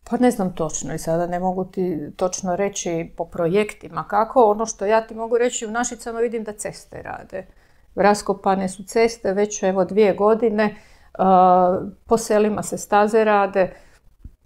Pa 0.10 0.18
ne 0.18 0.32
znam 0.32 0.56
točno 0.56 0.94
i 0.94 0.98
sada 0.98 1.28
ne 1.28 1.39
mogu 1.39 1.65
ti 1.65 2.12
točno 2.15 2.56
reći 2.56 3.12
po 3.18 3.26
projektima 3.26 4.08
kako. 4.08 4.44
Ono 4.44 4.65
što 4.65 4.86
ja 4.86 5.08
ti 5.08 5.15
mogu 5.15 5.38
reći 5.38 5.65
u 5.65 5.72
Našicama 5.72 6.20
vidim 6.20 6.44
da 6.44 6.54
ceste 6.54 7.02
rade. 7.02 7.48
Raskopane 7.96 8.70
su 8.70 8.84
ceste 8.84 9.34
već 9.34 9.63
evo 9.63 9.86
dvije 9.86 10.13
godine. 10.13 10.76
Po 12.06 12.18
selima 12.18 12.63
se 12.63 12.78
staze 12.78 13.24
rade. 13.24 13.74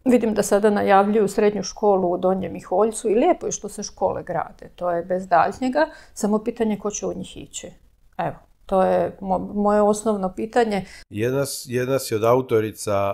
Vidim 0.05 0.33
da 0.33 0.43
sada 0.43 0.69
najavljuju 0.69 1.27
srednju 1.27 1.63
školu 1.63 2.11
u 2.11 2.17
Donjem 2.17 2.53
Miholjcu 2.53 3.09
i 3.09 3.15
lijepo 3.15 3.45
je 3.45 3.51
što 3.51 3.69
se 3.69 3.83
škole 3.83 4.23
grade. 4.23 4.69
To 4.75 4.91
je 4.91 5.03
bez 5.03 5.27
daljnjega, 5.27 5.87
samo 6.13 6.43
pitanje 6.43 6.79
ko 6.79 6.91
će 6.91 7.05
u 7.05 7.13
njih 7.13 7.37
ići. 7.37 7.71
Evo, 8.17 8.35
to 8.65 8.83
je 8.83 9.17
moje 9.53 9.81
osnovno 9.81 10.33
pitanje. 10.35 10.85
Jedna, 11.09 11.43
jedna 11.65 11.99
si 11.99 12.15
od 12.15 12.23
autorica 12.23 13.13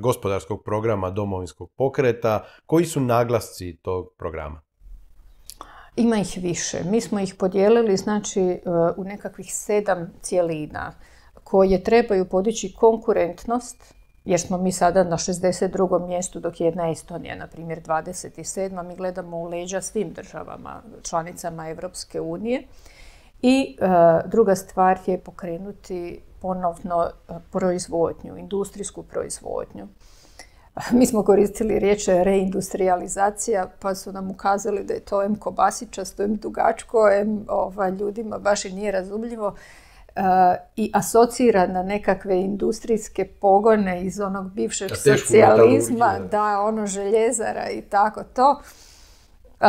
gospodarskog 0.00 0.62
programa 0.64 1.10
domovinskog 1.10 1.70
pokreta. 1.76 2.44
Koji 2.66 2.84
su 2.84 3.00
naglasci 3.00 3.76
tog 3.82 4.08
programa? 4.18 4.60
Ima 5.96 6.16
ih 6.16 6.38
više. 6.42 6.78
Mi 6.84 7.00
smo 7.00 7.20
ih 7.20 7.34
podijelili 7.34 7.96
znači, 7.96 8.40
e, 8.40 8.60
u 8.96 9.04
nekakvih 9.04 9.54
sedam 9.54 10.12
cijelina 10.22 10.92
koje 11.44 11.84
trebaju 11.84 12.24
podići 12.24 12.74
konkurentnost, 12.74 13.94
jer 14.24 14.40
smo 14.40 14.58
mi 14.58 14.72
sada 14.72 15.04
na 15.04 15.16
62. 15.16 16.06
mjestu, 16.06 16.40
dok 16.40 16.60
je 16.60 16.64
jedna 16.64 16.90
Estonija, 16.90 17.36
na 17.36 17.46
primjer, 17.46 17.82
27. 17.82 18.82
Mi 18.82 18.96
gledamo 18.96 19.36
u 19.38 19.44
leđa 19.44 19.80
svim 19.80 20.12
državama, 20.12 20.82
članicama 21.02 21.68
Europske 21.68 22.20
unije. 22.20 22.62
I 23.42 23.76
e, 23.80 23.86
druga 24.28 24.54
stvar 24.54 24.98
je 25.06 25.20
pokrenuti 25.20 26.20
ponovno 26.46 27.04
e, 27.04 27.32
proizvodnju, 27.50 28.36
industrijsku 28.36 29.02
proizvodnju. 29.02 29.88
Mi 30.98 31.06
smo 31.06 31.22
koristili 31.22 31.78
riječ 31.78 32.08
reindustrializacija, 32.08 33.66
pa 33.80 33.94
su 33.94 34.12
nam 34.12 34.30
ukazali 34.30 34.84
da 34.84 34.94
je 34.94 35.00
to 35.00 35.22
M 35.22 35.36
kobasičasto, 35.36 36.22
M 36.22 36.36
dugačko, 36.36 37.08
M 37.10 37.44
ovaj, 37.48 37.90
ljudima 37.90 38.38
baš 38.38 38.64
i 38.64 38.72
nije 38.72 38.92
razumljivo 38.92 39.54
e, 40.16 40.20
i 40.76 40.90
asocira 40.94 41.66
na 41.66 41.82
nekakve 41.82 42.40
industrijske 42.40 43.24
pogone 43.24 44.02
iz 44.02 44.20
onog 44.20 44.50
bivšeg 44.50 44.90
socijalizma, 44.96 46.18
da, 46.30 46.60
ono 46.60 46.86
željezara 46.86 47.70
i 47.70 47.82
tako 47.82 48.22
to. 48.34 48.60
Uh, 49.60 49.66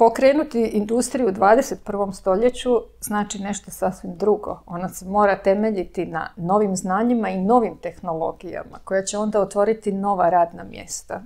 Pokrenuti 0.00 0.62
industriju 0.62 1.28
u 1.28 1.30
21. 1.30 2.12
stoljeću 2.12 2.70
znači 3.00 3.38
nešto 3.38 3.70
sasvim 3.70 4.16
drugo. 4.16 4.62
Ona 4.66 4.88
se 4.88 5.04
mora 5.08 5.42
temeljiti 5.42 6.06
na 6.06 6.30
novim 6.36 6.76
znanjima 6.76 7.28
i 7.28 7.40
novim 7.40 7.76
tehnologijama 7.82 8.78
koja 8.84 9.02
će 9.02 9.18
onda 9.18 9.40
otvoriti 9.40 9.92
nova 9.92 10.30
radna 10.30 10.64
mjesta. 10.64 11.22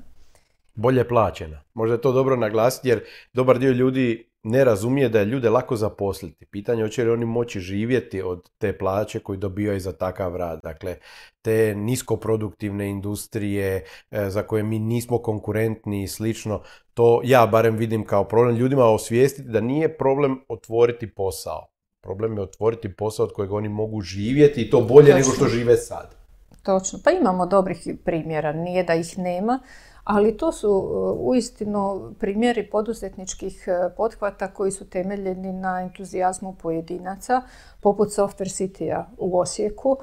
Bolje 0.74 1.08
plaćena. 1.08 1.60
Možda 1.74 1.94
je 1.94 2.00
to 2.00 2.12
dobro 2.12 2.36
naglasiti 2.36 2.88
jer 2.88 3.04
dobar 3.32 3.58
dio 3.58 3.70
ljudi 3.72 4.33
ne 4.44 4.64
razumije 4.64 5.08
da 5.08 5.18
je 5.18 5.24
ljude 5.24 5.50
lako 5.50 5.76
zaposliti. 5.76 6.46
Pitanje 6.46 6.82
hoće 6.82 7.04
li 7.04 7.10
oni 7.10 7.24
moći 7.24 7.60
živjeti 7.60 8.22
od 8.22 8.50
te 8.58 8.78
plaće 8.78 9.20
koju 9.20 9.36
dobijaju 9.36 9.80
za 9.80 9.92
takav 9.92 10.36
rad. 10.36 10.60
Dakle, 10.62 10.96
te 11.42 11.74
niskoproduktivne 11.74 12.90
industrije 12.90 13.84
e, 14.10 14.30
za 14.30 14.42
koje 14.42 14.62
mi 14.62 14.78
nismo 14.78 15.18
konkurentni 15.18 16.02
i 16.02 16.08
slično, 16.08 16.62
to 16.94 17.20
ja 17.24 17.46
barem 17.46 17.76
vidim 17.76 18.06
kao 18.06 18.24
problem 18.24 18.56
ljudima 18.56 18.84
osvijestiti 18.84 19.48
da 19.48 19.60
nije 19.60 19.96
problem 19.96 20.40
otvoriti 20.48 21.14
posao. 21.14 21.66
Problem 22.00 22.36
je 22.36 22.42
otvoriti 22.42 22.96
posao 22.96 23.26
od 23.26 23.32
kojeg 23.32 23.52
oni 23.52 23.68
mogu 23.68 24.00
živjeti 24.00 24.62
i 24.62 24.70
to 24.70 24.80
bolje 24.80 25.14
nego 25.14 25.30
što 25.30 25.48
žive 25.48 25.76
sad. 25.76 26.14
Točno. 26.62 26.98
Pa 27.04 27.10
imamo 27.10 27.46
dobrih 27.46 27.78
primjera, 28.04 28.52
nije 28.52 28.84
da 28.84 28.94
ih 28.94 29.18
nema, 29.18 29.60
ali 30.04 30.36
to 30.36 30.52
su 30.52 30.70
uh, 30.70 31.28
uistinu 31.28 32.14
primjeri 32.18 32.70
poduzetničkih 32.70 33.64
uh, 33.68 33.92
pothvata 33.96 34.48
koji 34.48 34.70
su 34.72 34.90
temeljeni 34.90 35.52
na 35.52 35.82
entuzijazmu 35.82 36.54
pojedinaca, 36.62 37.42
poput 37.80 38.08
Software 38.08 38.56
City-a 38.56 39.06
u 39.18 39.38
Osijeku, 39.38 39.90
uh, 39.90 39.98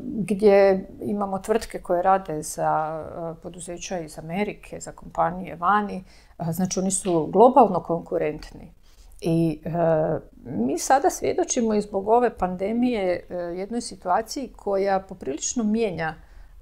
gdje 0.00 0.88
imamo 1.00 1.38
tvrtke 1.38 1.82
koje 1.82 2.02
rade 2.02 2.42
za 2.42 3.04
poduzeća 3.42 3.98
iz 3.98 4.18
Amerike, 4.18 4.80
za 4.80 4.92
kompanije 4.92 5.56
vani, 5.56 6.04
znači 6.50 6.80
oni 6.80 6.90
su 6.90 7.26
globalno 7.26 7.82
konkurentni. 7.82 8.72
I 9.20 9.60
mi 10.44 10.78
sada 10.78 11.10
svjedočimo 11.10 11.74
i 11.74 11.80
zbog 11.80 12.08
ove 12.08 12.38
pandemije 12.38 13.26
jednoj 13.56 13.80
situaciji 13.80 14.52
koja 14.56 15.00
poprilično 15.00 15.64
mijenja 15.64 16.14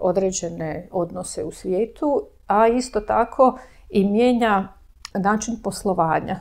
određene 0.03 0.89
odnose 0.91 1.45
u 1.45 1.53
svijetu, 1.53 2.27
a 2.47 2.69
isto 2.69 3.01
tako 3.01 3.59
i 3.91 4.05
mijenja 4.05 4.69
način 5.15 5.57
poslovanja. 5.63 6.41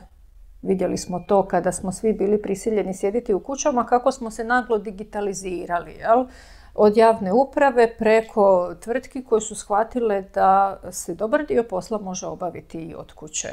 Vidjeli 0.62 0.96
smo 0.96 1.20
to 1.28 1.46
kada 1.48 1.72
smo 1.72 1.92
svi 1.92 2.12
bili 2.12 2.42
prisiljeni 2.42 2.94
sjediti 2.94 3.34
u 3.34 3.40
kućama, 3.40 3.86
kako 3.86 4.12
smo 4.12 4.30
se 4.30 4.44
naglo 4.44 4.78
digitalizirali. 4.78 5.92
Jel? 5.92 6.26
Od 6.74 6.96
javne 6.96 7.32
uprave 7.32 7.96
preko 7.98 8.74
tvrtki 8.80 9.24
koje 9.24 9.40
su 9.40 9.54
shvatile 9.54 10.22
da 10.34 10.80
se 10.90 11.14
dobar 11.14 11.46
dio 11.46 11.64
posla 11.70 11.98
može 11.98 12.26
obaviti 12.26 12.78
i 12.78 12.94
od 12.94 13.12
kuće. 13.12 13.48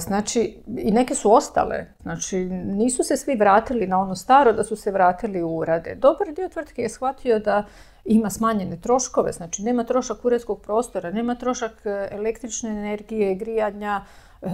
znači, 0.00 0.62
i 0.66 0.90
neke 0.90 1.14
su 1.14 1.32
ostale. 1.32 1.86
Znači, 2.02 2.36
nisu 2.64 3.04
se 3.04 3.16
svi 3.16 3.34
vratili 3.36 3.86
na 3.86 4.00
ono 4.00 4.14
staro, 4.14 4.52
da 4.52 4.64
su 4.64 4.76
se 4.76 4.90
vratili 4.90 5.42
u 5.42 5.56
urade. 5.56 5.94
Dobar 5.94 6.32
dio 6.36 6.48
tvrtke 6.48 6.82
je 6.82 6.88
shvatio 6.88 7.38
da 7.38 7.64
ima 8.04 8.30
smanjene 8.30 8.80
troškove, 8.80 9.32
znači 9.32 9.62
nema 9.62 9.84
trošak 9.84 10.24
uredskog 10.24 10.62
prostora, 10.62 11.10
nema 11.10 11.34
trošak 11.34 11.86
e, 11.86 12.08
električne 12.10 12.70
energije, 12.70 13.34
grijanja 13.34 14.04
e, 14.42 14.48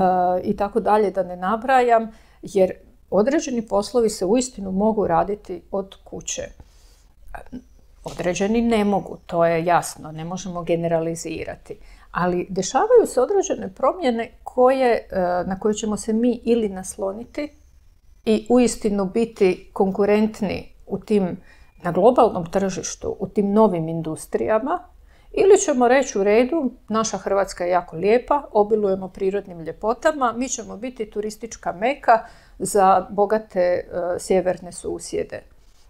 i 0.44 0.56
tako 0.56 0.80
dalje 0.80 1.10
da 1.10 1.22
ne 1.22 1.36
nabrajam, 1.36 2.12
jer 2.42 2.72
određeni 3.10 3.68
poslovi 3.68 4.10
se 4.10 4.24
uistinu 4.24 4.72
mogu 4.72 5.06
raditi 5.06 5.62
od 5.70 5.96
kuće. 6.04 6.42
Određeni 8.04 8.62
ne 8.62 8.84
mogu, 8.84 9.18
to 9.26 9.46
je 9.46 9.64
jasno, 9.64 10.12
ne 10.12 10.24
možemo 10.24 10.62
generalizirati. 10.62 11.78
Ali 12.10 12.46
dešavaju 12.50 13.06
se 13.06 13.20
određene 13.20 13.74
promjene 13.74 14.30
koje, 14.44 14.92
e, 14.92 15.20
na 15.46 15.58
koje 15.60 15.74
ćemo 15.74 15.96
se 15.96 16.12
mi 16.12 16.40
ili 16.44 16.68
nasloniti 16.68 17.52
i 18.24 18.46
uistinu 18.50 19.04
biti 19.04 19.70
konkurentni 19.72 20.68
u 20.86 20.98
tim 20.98 21.36
na 21.86 21.92
globalnom 21.92 22.46
tržištu 22.50 23.16
u 23.18 23.28
tim 23.28 23.52
novim 23.52 23.88
industrijama 23.88 24.78
ili 25.32 25.58
ćemo 25.58 25.88
reći 25.88 26.18
u 26.18 26.24
redu, 26.24 26.70
naša 26.88 27.18
Hrvatska 27.18 27.64
je 27.64 27.70
jako 27.70 27.96
lijepa, 27.96 28.42
obilujemo 28.52 29.08
prirodnim 29.08 29.60
ljepotama, 29.60 30.32
mi 30.36 30.48
ćemo 30.48 30.76
biti 30.76 31.10
turistička 31.10 31.72
meka 31.72 32.26
za 32.58 33.06
bogate 33.10 33.60
e, 33.60 33.84
sjeverne 34.18 34.72
susjede. 34.72 35.42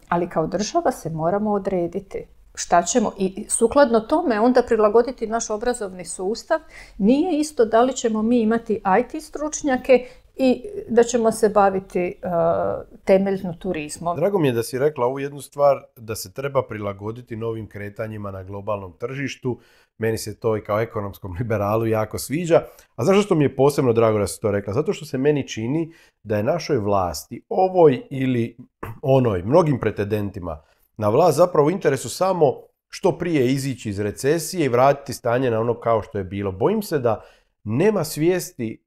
Ali 0.09 0.29
kao 0.29 0.47
država 0.47 0.93
se 0.93 1.11
moramo 1.11 1.53
odrediti 1.53 2.27
šta 2.55 2.83
ćemo 2.83 3.13
i 3.19 3.47
sukladno 3.49 4.01
tome 4.01 4.41
onda 4.41 4.63
prilagoditi 4.63 5.27
naš 5.27 5.51
obrazovni 5.51 6.05
sustav. 6.05 6.61
Nije 6.99 7.39
isto 7.39 7.65
da 7.65 7.83
li 7.83 7.93
ćemo 7.93 8.23
mi 8.23 8.41
imati 8.41 8.83
IT 9.01 9.23
stručnjake 9.23 10.07
i 10.37 10.65
da 10.89 11.03
ćemo 11.03 11.33
se 11.33 11.49
baviti 11.49 12.15
uh, 12.23 12.99
temeljno 13.05 13.55
turizmom. 13.59 14.17
Drago 14.17 14.39
mi 14.39 14.49
je 14.49 14.53
da 14.53 14.63
si 14.63 14.79
rekla 14.79 15.07
ovu 15.07 15.19
jednu 15.19 15.41
stvar, 15.41 15.83
da 15.97 16.15
se 16.15 16.33
treba 16.33 16.63
prilagoditi 16.63 17.37
novim 17.37 17.69
kretanjima 17.69 18.31
na 18.31 18.43
globalnom 18.43 18.93
tržištu. 18.99 19.61
Meni 19.99 20.19
se 20.19 20.41
to 20.41 20.57
i 20.57 20.61
kao 20.61 20.81
ekonomskom 20.81 21.35
liberalu 21.39 21.87
jako 21.87 22.19
sviđa. 22.19 22.63
A 22.97 23.05
zašto 23.05 23.23
što 23.23 23.35
mi 23.35 23.45
je 23.45 23.57
posebno 23.57 23.93
drago 23.93 24.19
da 24.19 24.27
si 24.27 24.41
to 24.41 24.51
rekla? 24.51 24.73
Zato 24.73 24.93
što 24.93 25.05
se 25.05 25.19
meni 25.19 25.49
čini 25.49 25.93
da 26.23 26.37
je 26.37 26.43
našoj 26.43 26.79
vlasti, 26.79 27.43
ovoj 27.49 28.03
ili 28.11 28.57
onoj, 29.03 29.43
mnogim 29.43 29.81
pretendentima 29.81 30.63
na 30.97 31.09
vlast 31.09 31.37
zapravo 31.37 31.67
u 31.67 31.71
interesu 31.71 32.09
samo 32.09 32.55
što 32.89 33.19
prije 33.19 33.47
izići 33.47 33.91
iz 33.91 34.01
recesije 34.01 34.65
i 34.65 34.69
vratiti 34.69 35.13
stanje 35.13 35.51
na 35.51 35.61
ono 35.61 35.81
kao 35.81 36.03
što 36.03 36.19
je 36.19 36.25
bilo. 36.25 36.53
Bojim 36.53 36.83
se 36.83 36.99
da 36.99 37.25
nema 37.65 38.05
svijesti 38.05 38.86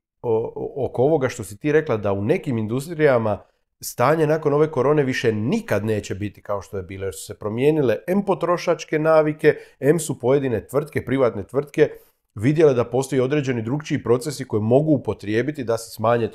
oko 0.76 1.04
ovoga 1.04 1.30
što 1.30 1.44
si 1.44 1.58
ti 1.58 1.72
rekla 1.72 1.98
da 1.98 2.14
u 2.14 2.22
nekim 2.22 2.58
industrijama 2.58 3.40
stanje 3.82 4.28
nakon 4.28 4.54
ove 4.54 4.72
korone 4.72 5.04
više 5.04 5.32
nikad 5.34 5.86
neće 5.86 6.16
biti 6.16 6.42
kao 6.42 6.62
što 6.62 6.78
je 6.78 6.84
bilo 6.84 7.06
jer 7.06 7.14
su 7.14 7.26
se 7.26 7.40
promijenile 7.40 7.98
M 8.08 8.26
potrošačke 8.26 9.00
navike, 9.00 9.56
M 9.80 10.00
su 10.00 10.20
pojedine 10.20 10.68
tvrtke, 10.68 11.06
privatne 11.06 11.44
tvrtke 11.44 11.90
vidjele 12.36 12.74
da 12.74 12.84
postoji 12.84 13.22
određeni 13.22 13.62
drugčiji 13.62 14.04
procesi 14.04 14.48
koji 14.48 14.62
mogu 14.62 14.92
upotrijebiti 14.92 15.64
da 15.64 15.78
se 15.78 15.92
smanje 15.92 16.30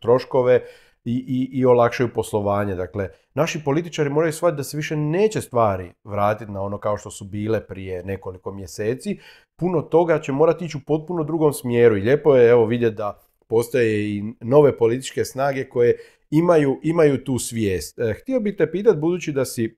troškove 0.00 0.60
i, 1.04 1.12
i, 1.12 1.58
i 1.58 1.66
olakšaju 1.66 2.12
poslovanje. 2.14 2.74
Dakle, 2.74 3.08
naši 3.34 3.64
političari 3.64 4.10
moraju 4.10 4.32
shvatiti 4.32 4.56
da 4.56 4.64
se 4.64 4.76
više 4.76 4.96
neće 4.96 5.40
stvari 5.40 5.92
vratiti 6.04 6.52
na 6.52 6.62
ono 6.62 6.78
kao 6.78 6.96
što 6.96 7.10
su 7.10 7.24
bile 7.24 7.66
prije 7.66 8.04
nekoliko 8.04 8.52
mjeseci. 8.52 9.18
Puno 9.56 9.82
toga 9.82 10.20
će 10.20 10.32
morati 10.32 10.64
ići 10.64 10.76
u 10.76 10.80
potpuno 10.86 11.24
drugom 11.24 11.52
smjeru 11.52 11.96
i 11.96 12.00
lijepo 12.00 12.36
je 12.36 12.50
evo 12.50 12.66
vidjeti 12.66 12.96
da 12.96 13.20
postoje 13.50 14.10
i 14.10 14.22
nove 14.40 14.78
političke 14.78 15.24
snage 15.24 15.68
koje 15.68 15.96
imaju, 16.30 16.80
imaju 16.82 17.24
tu 17.24 17.38
svijest. 17.38 17.98
E, 17.98 18.14
htio 18.22 18.40
bih 18.40 18.54
te 18.58 18.70
pitati, 18.70 18.98
budući 18.98 19.32
da 19.32 19.44
si 19.44 19.76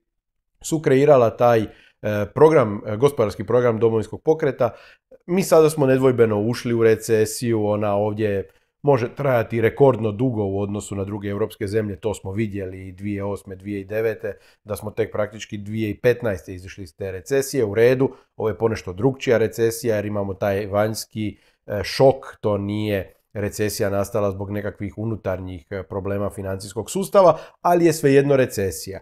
sukreirala 0.61 1.37
taj 1.37 1.61
e, 1.61 1.67
program, 2.35 2.81
e, 2.85 2.97
gospodarski 2.97 3.43
program 3.43 3.79
domovinskog 3.79 4.21
pokreta, 4.21 4.69
mi 5.25 5.43
sada 5.43 5.69
smo 5.69 5.85
nedvojbeno 5.85 6.41
ušli 6.41 6.73
u 6.73 6.83
recesiju, 6.83 7.65
ona 7.65 7.95
ovdje 7.95 8.49
može 8.81 9.15
trajati 9.15 9.61
rekordno 9.61 10.11
dugo 10.11 10.43
u 10.43 10.61
odnosu 10.61 10.95
na 10.95 11.03
druge 11.03 11.27
europske 11.27 11.67
zemlje, 11.67 11.95
to 11.95 12.13
smo 12.13 12.31
vidjeli 12.31 12.87
i 12.87 12.93
2008. 12.93 13.55
2009. 13.55 14.33
da 14.63 14.75
smo 14.75 14.91
tek 14.91 15.11
praktički 15.11 15.57
2015. 15.57 16.51
izišli 16.51 16.83
iz 16.83 16.95
te 16.95 17.11
recesije, 17.11 17.65
u 17.65 17.75
redu, 17.75 18.09
ovo 18.35 18.49
je 18.49 18.57
ponešto 18.57 18.93
drugčija 18.93 19.37
recesija 19.37 19.95
jer 19.95 20.05
imamo 20.05 20.33
taj 20.33 20.65
vanjski 20.65 21.37
šok, 21.83 22.25
to 22.41 22.57
nije 22.57 23.13
recesija 23.33 23.89
nastala 23.89 24.31
zbog 24.31 24.51
nekakvih 24.51 24.93
unutarnjih 24.97 25.67
e, 25.69 25.83
problema 25.83 26.29
financijskog 26.29 26.91
sustava, 26.91 27.37
ali 27.61 27.85
je 27.85 27.93
svejedno 27.93 28.35
recesija. 28.35 28.99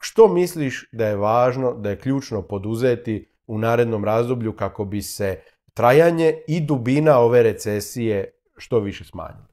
Što 0.00 0.28
misliš 0.28 0.88
da 0.92 1.06
je 1.06 1.16
važno, 1.16 1.72
da 1.72 1.90
je 1.90 1.98
ključno 1.98 2.42
poduzeti 2.42 3.32
u 3.46 3.58
narednom 3.58 4.04
razdoblju 4.04 4.56
kako 4.56 4.84
bi 4.84 5.02
se 5.02 5.40
trajanje 5.74 6.34
i 6.48 6.60
dubina 6.60 7.18
ove 7.18 7.42
recesije 7.42 8.32
što 8.56 8.80
više 8.80 9.04
smanjili? 9.04 9.46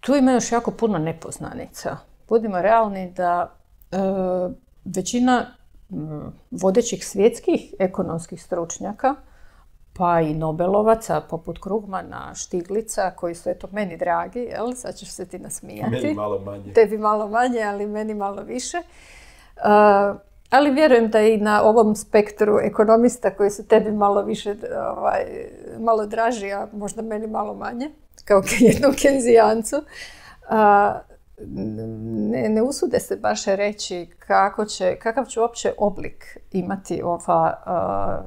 Tu 0.00 0.16
ima 0.16 0.32
još 0.32 0.52
jako 0.52 0.70
puno 0.70 0.98
nepoznanica. 0.98 1.96
Budimo 2.28 2.62
realni 2.62 3.12
da 3.12 3.54
e, 3.90 3.96
većina 4.84 5.46
vodećih 6.50 7.06
svjetskih 7.06 7.74
ekonomskih 7.78 8.42
stručnjaka 8.42 9.14
pa 9.98 10.20
i 10.20 10.34
Nobelovaca 10.34 11.20
poput 11.20 11.58
Krugmana, 11.62 12.34
Štiglica, 12.34 13.10
koji 13.10 13.34
su 13.34 13.50
eto 13.50 13.68
meni 13.72 13.96
dragi, 13.96 14.38
jel? 14.38 14.72
sad 14.74 14.94
ćeš 14.94 15.10
se 15.10 15.26
ti 15.26 15.38
nasmijati. 15.38 15.90
Meni 15.90 16.14
malo 16.14 16.38
manje. 16.38 16.72
Tebi 16.72 16.98
malo 16.98 17.28
manje, 17.28 17.62
ali 17.62 17.86
meni 17.86 18.14
malo 18.14 18.42
više. 18.42 18.76
Uh, 19.56 20.16
ali 20.50 20.70
vjerujem 20.70 21.10
da 21.10 21.20
i 21.20 21.36
na 21.36 21.62
ovom 21.62 21.96
spektru 21.96 22.58
ekonomista 22.62 23.30
koji 23.30 23.50
su 23.50 23.66
tebi 23.66 23.92
malo 23.92 24.22
više, 24.22 24.54
ovaj, 24.96 25.24
malo 25.78 26.06
draži, 26.06 26.52
a 26.52 26.68
možda 26.72 27.02
meni 27.02 27.26
malo 27.26 27.54
manje, 27.54 27.90
kao 28.24 28.42
jednom 28.60 28.94
kenzijancu, 29.02 29.76
uh, 29.76 31.08
ne, 31.46 32.48
ne 32.48 32.62
usude 32.62 33.00
se 33.00 33.16
baš 33.16 33.44
reći 33.44 34.08
kako 34.18 34.64
će, 34.64 34.96
kakav 34.96 35.24
će 35.24 35.40
uopće 35.40 35.72
oblik 35.78 36.38
imati 36.52 37.02
ova 37.02 37.62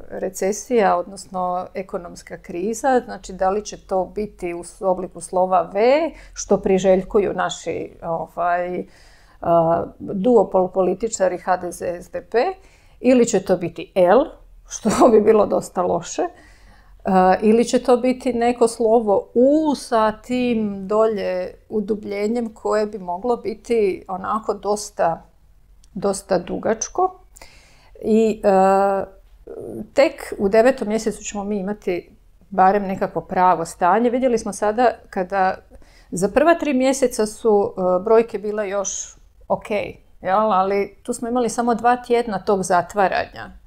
recesija, 0.10 0.98
odnosno 0.98 1.68
ekonomska 1.74 2.38
kriza. 2.38 3.02
Znači, 3.06 3.34
da 3.34 3.50
li 3.50 3.66
će 3.66 3.78
to 3.78 4.06
biti 4.06 4.54
u 4.54 4.64
obliku 4.80 5.22
slova 5.22 5.62
V, 5.74 6.12
što 6.34 6.58
priželjkuju 6.58 7.34
naši 7.34 7.94
ovaj, 8.04 8.80
uh, 8.80 8.88
duopol 10.00 10.72
političari 10.72 11.38
HDZ-SDP, 11.38 12.36
ili 13.00 13.26
će 13.26 13.44
to 13.44 13.58
biti 13.58 13.92
L, 13.96 14.26
što 14.70 15.10
bi 15.12 15.22
bilo 15.22 15.46
dosta 15.46 15.82
loše. 15.82 16.22
Ili 17.42 17.66
će 17.66 17.84
to 17.84 17.98
biti 17.98 18.34
neko 18.34 18.68
slovo 18.68 19.28
U 19.34 19.76
sa 19.76 20.12
tim 20.12 20.88
dolje 20.88 21.54
udubljenjem 21.70 22.54
koje 22.54 22.86
bi 22.86 22.98
moglo 22.98 23.38
biti 23.38 24.06
onako 24.08 24.54
dosta, 24.54 25.24
dosta 25.94 26.40
dugačko. 26.40 27.20
I 28.02 28.42
tek 29.94 30.34
u 30.38 30.50
devetom 30.50 30.88
mjesecu 30.88 31.24
ćemo 31.24 31.44
mi 31.44 31.58
imati 31.60 32.10
barem 32.50 32.84
nekakvo 32.84 33.22
pravo 33.22 33.66
stanje. 33.66 34.10
Vidjeli 34.10 34.38
smo 34.38 34.54
sada 34.54 34.92
kada 35.10 35.56
za 36.12 36.30
prva 36.30 36.56
tri 36.56 36.74
mjeseca 36.74 37.26
su 37.26 37.74
brojke 38.06 38.40
bile 38.40 38.70
još 38.70 39.16
ok, 39.48 39.72
jel? 40.22 40.52
ali 40.52 40.96
tu 41.04 41.14
smo 41.14 41.28
imali 41.28 41.50
samo 41.50 41.76
dva 41.76 41.96
tjedna 41.96 42.40
tog 42.40 42.64
zatvaranja. 42.64 43.61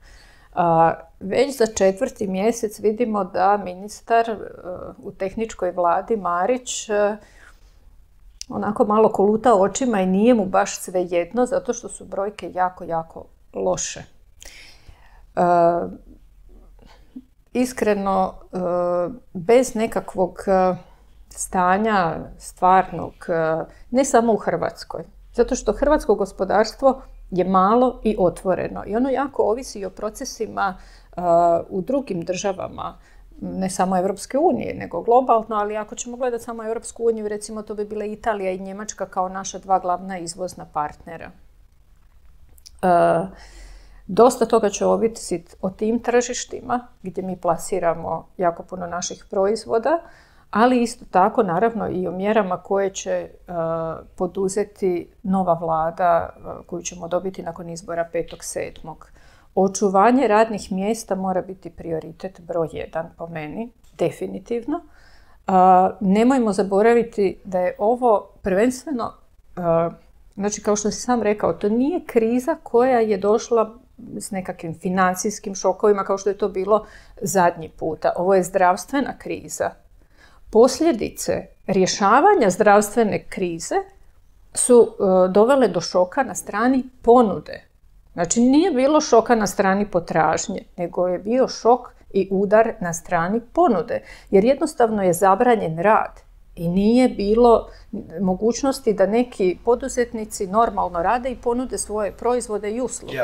Već 1.20 1.58
za 1.58 1.66
četvrti 1.66 2.26
mjesec 2.26 2.78
vidimo 2.80 3.24
da 3.24 3.56
ministar 3.56 4.30
e, 4.30 4.36
u 4.98 5.12
tehničkoj 5.12 5.70
vladi 5.70 6.16
Marić 6.16 6.88
e, 6.88 7.16
onako 8.48 8.84
malo 8.84 9.08
koluta 9.08 9.54
očima 9.54 10.00
i 10.00 10.06
nije 10.06 10.34
mu 10.34 10.46
baš 10.46 10.80
sve 10.80 11.06
jedno 11.10 11.46
zato 11.46 11.72
što 11.72 11.88
su 11.88 12.04
brojke 12.04 12.52
jako, 12.54 12.84
jako 12.84 13.24
loše. 13.54 14.00
E, 15.36 15.40
iskreno, 17.52 18.34
bez 19.32 19.74
nekakvog 19.74 20.38
stanja 21.28 22.16
stvarnog, 22.38 23.12
ne 23.90 24.04
samo 24.04 24.32
u 24.32 24.36
Hrvatskoj, 24.36 25.04
zato 25.32 25.54
što 25.54 25.72
hrvatsko 25.72 26.14
gospodarstvo 26.14 27.02
je 27.30 27.44
malo 27.44 28.00
i 28.02 28.16
otvoreno 28.18 28.82
i 28.87 28.96
ono 28.96 29.10
jako 29.10 29.42
ovisi 29.42 29.84
o 29.84 29.90
procesima 29.90 30.76
u 31.68 31.80
drugim 31.80 32.22
državama, 32.22 32.98
ne 33.40 33.70
samo 33.70 33.98
Europske 33.98 34.38
unije, 34.38 34.74
nego 34.74 35.02
globalno, 35.02 35.56
ali 35.56 35.76
ako 35.76 35.94
ćemo 35.94 36.16
gledati 36.16 36.44
samo 36.44 36.64
Europsku 36.64 37.04
uniju, 37.06 37.28
recimo 37.28 37.62
to 37.62 37.74
bi 37.74 37.84
bila 37.84 38.04
Italija 38.04 38.50
i 38.50 38.58
Njemačka 38.58 39.06
kao 39.06 39.28
naša 39.28 39.58
dva 39.58 39.78
glavna 39.78 40.18
izvozna 40.18 40.66
partnera. 40.72 41.30
Dosta 44.06 44.46
toga 44.46 44.68
će 44.68 44.87
ovisiti 44.87 45.56
o 45.60 45.70
tim 45.70 45.98
tržištima 45.98 46.87
gdje 47.02 47.22
mi 47.22 47.40
plasiramo 47.40 48.28
jako 48.37 48.62
puno 48.62 48.87
naših 48.87 49.26
proizvoda, 49.30 49.98
ali 50.54 50.82
isto 50.82 51.04
tako 51.10 51.42
naravno 51.42 51.88
i 51.90 52.06
o 52.06 52.12
mjerama 52.12 52.56
koje 52.56 52.90
će 52.90 53.28
poduzeti 54.16 55.08
nova 55.22 55.54
vlada 55.54 56.36
koju 56.66 56.82
ćemo 56.82 57.08
dobiti 57.08 57.42
nakon 57.42 57.70
izbora 57.70 58.08
5.7. 58.12 58.94
Očuvanje 59.54 60.28
radnih 60.28 60.72
mjesta 60.72 61.14
mora 61.14 61.42
biti 61.42 61.70
prioritet 61.70 62.40
broj 62.40 62.68
jedan 62.72 63.10
po 63.16 63.26
meni, 63.26 63.72
definitivno. 63.98 64.80
nemojmo 66.00 66.52
zaboraviti 66.52 67.40
da 67.44 67.58
je 67.58 67.76
ovo 67.78 68.28
prvenstveno, 68.42 69.12
znači 70.34 70.62
kao 70.62 70.76
što 70.76 70.90
si 70.90 71.00
sam 71.00 71.22
rekao, 71.22 71.52
to 71.52 71.68
nije 71.68 72.04
kriza 72.06 72.56
koja 72.62 72.98
je 73.00 73.18
došla 73.18 73.74
s 74.18 74.30
nekakvim 74.30 74.78
financijskim 74.78 75.54
šokovima 75.54 76.04
kao 76.04 76.18
što 76.18 76.30
je 76.30 76.38
to 76.38 76.48
bilo 76.48 76.86
zadnji 77.20 77.68
puta. 77.68 78.12
Ovo 78.16 78.34
je 78.34 78.42
zdravstvena 78.42 79.18
kriza. 79.18 79.70
Posljedice 80.54 81.46
rješavanja 81.66 82.50
zdravstvene 82.50 83.24
krize 83.28 83.74
su 84.54 84.88
e, 84.88 85.28
dovele 85.28 85.68
do 85.68 85.80
šoka 85.80 86.22
na 86.22 86.34
strani 86.34 86.84
ponude. 87.02 87.64
Znači 88.12 88.40
nije 88.40 88.70
bilo 88.70 89.00
šoka 89.00 89.34
na 89.34 89.46
strani 89.46 89.86
potražnje, 89.90 90.64
nego 90.76 91.08
je 91.08 91.18
bio 91.18 91.48
šok 91.48 91.80
i 92.12 92.28
udar 92.30 92.72
na 92.80 92.92
strani 92.92 93.40
ponude, 93.52 94.02
jer 94.30 94.44
jednostavno 94.44 95.02
je 95.02 95.12
zabranjen 95.12 95.78
rad 95.78 96.23
i 96.56 96.68
nije 96.68 97.08
bilo 97.08 97.68
mogućnosti 98.20 98.92
da 98.92 99.06
neki 99.06 99.58
poduzetnici 99.64 100.46
normalno 100.46 101.02
rade 101.02 101.30
i 101.30 101.36
ponude 101.36 101.78
svoje 101.78 102.12
proizvode 102.12 102.70
i 102.70 102.80
usluge. 102.80 103.16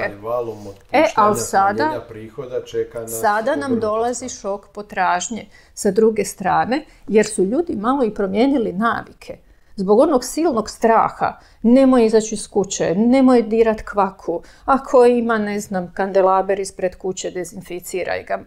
e, 0.92 1.04
ali 1.16 1.36
sada, 1.36 2.04
prihoda 2.08 2.64
čeka 2.64 3.08
sada 3.08 3.56
nam 3.56 3.80
dolazi 3.80 4.28
šok 4.28 4.68
potražnje 4.68 5.46
sa 5.74 5.90
druge 5.90 6.24
strane, 6.24 6.84
jer 7.08 7.26
su 7.26 7.44
ljudi 7.44 7.76
malo 7.76 8.04
i 8.04 8.14
promijenili 8.14 8.72
navike 8.72 9.38
zbog 9.76 9.98
onog 9.98 10.24
silnog 10.24 10.70
straha, 10.70 11.38
nemoj 11.62 12.06
izaći 12.06 12.34
iz 12.34 12.48
kuće, 12.48 12.94
nemoj 12.94 13.42
dirat 13.42 13.82
kvaku, 13.82 14.42
ako 14.64 15.04
ima, 15.04 15.38
ne 15.38 15.60
znam, 15.60 15.92
kandelaber 15.94 16.60
ispred 16.60 16.96
kuće, 16.96 17.30
dezinficiraj 17.30 18.24
ga. 18.24 18.40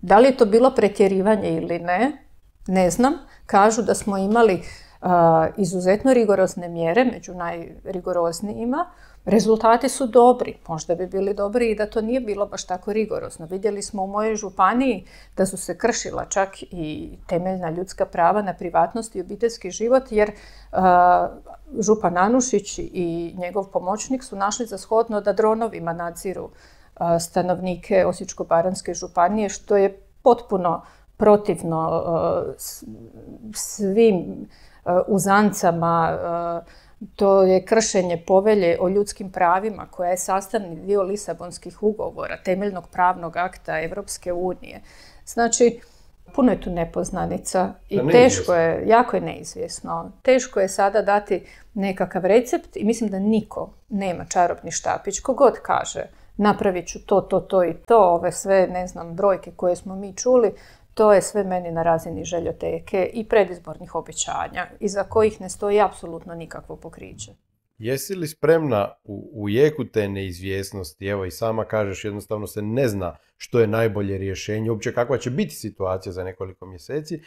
Da 0.00 0.18
li 0.18 0.26
je 0.26 0.36
to 0.36 0.44
bilo 0.44 0.74
pretjerivanje 0.74 1.56
ili 1.56 1.78
ne, 1.78 2.25
ne 2.66 2.90
znam. 2.90 3.12
Kažu 3.46 3.82
da 3.82 3.94
smo 3.94 4.18
imali 4.18 4.62
izuzetno 5.56 6.14
rigorozne 6.14 6.68
mjere, 6.68 7.04
među 7.04 7.34
najrigoroznijima, 7.34 8.86
Rezultati 9.26 9.88
su 9.88 10.06
dobri, 10.06 10.56
možda 10.68 10.94
bi 10.94 11.06
bili 11.06 11.34
dobri 11.34 11.70
i 11.70 11.74
da 11.74 11.86
to 11.86 12.00
nije 12.00 12.20
bilo 12.20 12.46
baš 12.46 12.66
tako 12.66 12.92
rigorozno. 12.92 13.46
Vidjeli 13.46 13.82
smo 13.82 14.04
u 14.04 14.06
mojoj 14.06 14.36
županiji 14.36 15.06
da 15.36 15.46
su 15.46 15.56
se 15.56 15.78
kršila 15.78 16.24
čak 16.24 16.62
i 16.62 17.10
temeljna 17.26 17.70
ljudska 17.70 18.06
prava 18.06 18.42
na 18.42 18.54
privatnost 18.54 19.16
i 19.16 19.20
obiteljski 19.20 19.70
život 19.70 20.02
jer 20.10 20.30
župan 21.80 22.18
Anušić 22.18 22.78
i 22.78 23.34
njegov 23.38 23.64
pomoćnik 23.64 24.24
su 24.24 24.36
našli 24.36 24.66
za 24.66 24.78
shodno 24.78 25.20
da 25.20 25.32
dronovima 25.32 25.92
nadziru 25.92 26.50
stanovnike 27.20 28.04
Osječko-baranjske 28.06 28.94
županije 28.94 29.48
što 29.48 29.76
je 29.76 30.00
potpuno 30.22 30.82
protivno 31.16 32.04
svim 33.52 34.48
uzancama 35.06 36.18
to 37.16 37.42
je 37.42 37.64
kršenje 37.64 38.22
povelje 38.26 38.76
o 38.80 38.88
ljudskim 38.88 39.30
pravima 39.30 39.86
koja 39.90 40.10
je 40.10 40.16
sastavni 40.16 40.76
dio 40.76 41.02
Lisabonskih 41.02 41.82
ugovora, 41.82 42.36
temeljnog 42.44 42.88
pravnog 42.88 43.36
akta 43.36 43.80
Evropske 43.80 44.32
unije. 44.32 44.80
Znači, 45.26 45.80
puno 46.34 46.52
je 46.52 46.60
tu 46.60 46.70
nepoznanica 46.70 47.72
i 47.88 48.00
teško 48.12 48.54
je, 48.54 48.82
jako 48.86 49.16
je 49.16 49.20
neizvjesno. 49.20 50.12
Teško 50.22 50.60
je 50.60 50.68
sada 50.68 51.02
dati 51.02 51.46
nekakav 51.74 52.24
recept 52.24 52.76
i 52.76 52.84
mislim 52.84 53.10
da 53.10 53.18
niko 53.18 53.70
nema 53.88 54.24
čarobni 54.24 54.70
štapić. 54.70 55.20
Kogod 55.20 55.54
kaže 55.62 56.02
napravit 56.36 56.86
ću 56.88 57.06
to, 57.06 57.20
to, 57.20 57.40
to 57.40 57.64
i 57.64 57.74
to, 57.74 57.98
ove 57.98 58.32
sve, 58.32 58.66
ne 58.66 58.86
znam, 58.86 59.14
brojke 59.14 59.50
koje 59.56 59.76
smo 59.76 59.96
mi 59.96 60.16
čuli, 60.16 60.52
to 60.96 61.12
je 61.12 61.22
sve 61.22 61.44
meni 61.44 61.70
na 61.70 61.82
razini 61.82 62.24
željoteke 62.24 63.10
i 63.12 63.28
predizbornih 63.28 63.94
obećanja, 63.94 64.66
iza 64.80 65.04
kojih 65.04 65.40
ne 65.40 65.48
stoji 65.48 65.80
apsolutno 65.80 66.34
nikakvo 66.34 66.76
pokriće. 66.76 67.32
Jesi 67.78 68.14
li 68.14 68.28
spremna 68.28 68.88
u, 69.04 69.30
u 69.34 69.48
jeku 69.48 69.84
te 69.84 70.08
neizvjesnosti, 70.08 71.06
evo 71.06 71.24
i 71.24 71.30
sama 71.30 71.64
kažeš 71.64 72.04
jednostavno 72.04 72.46
se 72.46 72.62
ne 72.62 72.88
zna 72.88 73.16
što 73.36 73.60
je 73.60 73.66
najbolje 73.66 74.18
rješenje, 74.18 74.70
uopće 74.70 74.94
kakva 74.94 75.18
će 75.18 75.30
biti 75.30 75.54
situacija 75.54 76.12
za 76.12 76.24
nekoliko 76.24 76.66
mjeseci, 76.66 77.20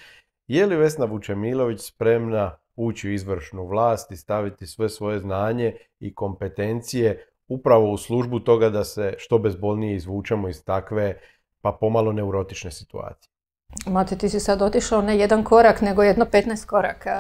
je 0.48 0.66
li 0.66 0.76
Vesna 0.76 1.06
Vučemilović 1.06 1.82
spremna 1.82 2.58
ući 2.76 3.10
u 3.10 3.14
izvršnu 3.14 3.68
vlast 3.68 4.12
i 4.12 4.18
staviti 4.18 4.68
sve 4.68 4.90
svoje 4.90 5.20
znanje 5.20 5.76
i 6.00 6.16
kompetencije 6.16 7.26
upravo 7.48 7.92
u 7.92 7.98
službu 7.98 8.40
toga 8.40 8.70
da 8.70 8.84
se 8.84 9.14
što 9.18 9.40
bezbolnije 9.40 9.96
izvučemo 9.96 10.50
iz 10.50 10.64
takve 10.64 11.20
pa 11.62 11.78
pomalo 11.80 12.12
neurotične 12.12 12.72
situacije? 12.72 13.39
Mate, 13.86 14.18
ti 14.18 14.30
si 14.30 14.40
sad 14.40 14.62
otišao 14.62 15.02
ne 15.02 15.18
jedan 15.18 15.44
korak, 15.44 15.82
nego 15.82 16.04
jedno 16.04 16.26
15 16.26 16.66
koraka 16.66 17.20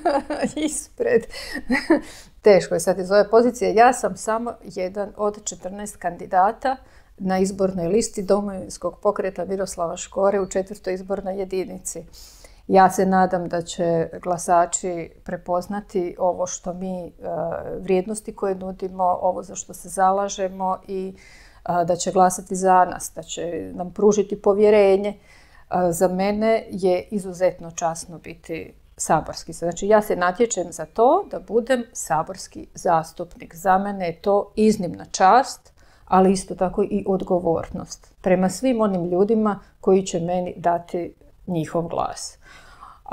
ispred. 0.66 1.22
Teško 2.42 2.74
je 2.74 2.80
sad 2.80 2.98
iz 2.98 3.10
ove 3.10 3.30
pozicije. 3.30 3.74
Ja 3.74 3.92
sam 3.92 4.16
samo 4.16 4.54
jedan 4.62 5.12
od 5.16 5.42
14 5.42 5.98
kandidata 5.98 6.76
na 7.18 7.38
izbornoj 7.38 7.88
listi 7.88 8.22
domovinskog 8.22 8.98
pokreta 9.02 9.44
Miroslava 9.44 9.96
Škore 9.96 10.40
u 10.40 10.48
četvrtoj 10.48 10.94
izbornoj 10.94 11.38
jedinici. 11.38 12.04
Ja 12.68 12.90
se 12.90 13.06
nadam 13.06 13.48
da 13.48 13.62
će 13.62 14.08
glasači 14.22 15.10
prepoznati 15.24 16.16
ovo 16.18 16.46
što 16.46 16.74
mi, 16.74 17.06
e, 17.06 17.10
vrijednosti 17.80 18.34
koje 18.34 18.54
nudimo, 18.54 19.04
ovo 19.04 19.42
za 19.42 19.54
što 19.54 19.74
se 19.74 19.88
zalažemo 19.88 20.78
i 20.88 21.14
e, 21.64 21.84
da 21.84 21.96
će 21.96 22.12
glasati 22.12 22.56
za 22.56 22.84
nas, 22.84 23.12
da 23.14 23.22
će 23.22 23.70
nam 23.74 23.92
pružiti 23.92 24.42
povjerenje 24.42 25.18
za 25.90 26.08
mene 26.08 26.64
je 26.70 27.08
izuzetno 27.10 27.70
časno 27.70 28.18
biti 28.18 28.74
saborski. 28.96 29.52
Znači 29.52 29.86
ja 29.86 30.02
se 30.02 30.16
natječem 30.16 30.72
za 30.72 30.86
to 30.86 31.26
da 31.30 31.40
budem 31.40 31.84
saborski 31.92 32.66
zastupnik. 32.74 33.54
Za 33.54 33.78
mene 33.78 34.06
je 34.06 34.20
to 34.20 34.52
iznimna 34.56 35.04
čast, 35.04 35.72
ali 36.04 36.32
isto 36.32 36.54
tako 36.54 36.82
i 36.82 37.04
odgovornost 37.06 38.14
prema 38.20 38.48
svim 38.48 38.80
onim 38.80 39.04
ljudima 39.04 39.60
koji 39.80 40.02
će 40.02 40.20
meni 40.20 40.54
dati 40.56 41.14
njihov 41.46 41.88
glas. 41.88 42.38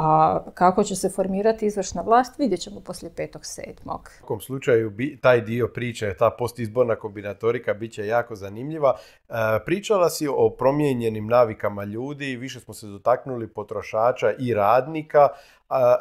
A 0.01 0.39
kako 0.53 0.83
će 0.83 0.95
se 0.95 1.09
formirati 1.09 1.65
izvršna 1.65 2.01
vlast, 2.01 2.39
vidjet 2.39 2.59
ćemo 2.59 2.79
poslije 2.79 3.11
petog 3.15 3.45
sedmog. 3.45 4.09
U 4.15 4.17
svakom 4.17 4.41
slučaju 4.41 4.93
taj 5.21 5.41
dio 5.41 5.67
priče, 5.67 6.15
ta 6.19 6.29
postizborna 6.29 6.95
kombinatorika 6.95 7.73
bit 7.73 7.93
će 7.93 8.05
jako 8.05 8.35
zanimljiva. 8.35 8.95
E, 9.29 9.33
pričala 9.65 10.09
si 10.09 10.27
o 10.27 10.49
promijenjenim 10.49 11.27
navikama 11.27 11.83
ljudi, 11.83 12.35
više 12.35 12.59
smo 12.59 12.73
se 12.73 12.87
dotaknuli 12.87 13.47
potrošača 13.47 14.31
i 14.39 14.53
radnika, 14.53 15.27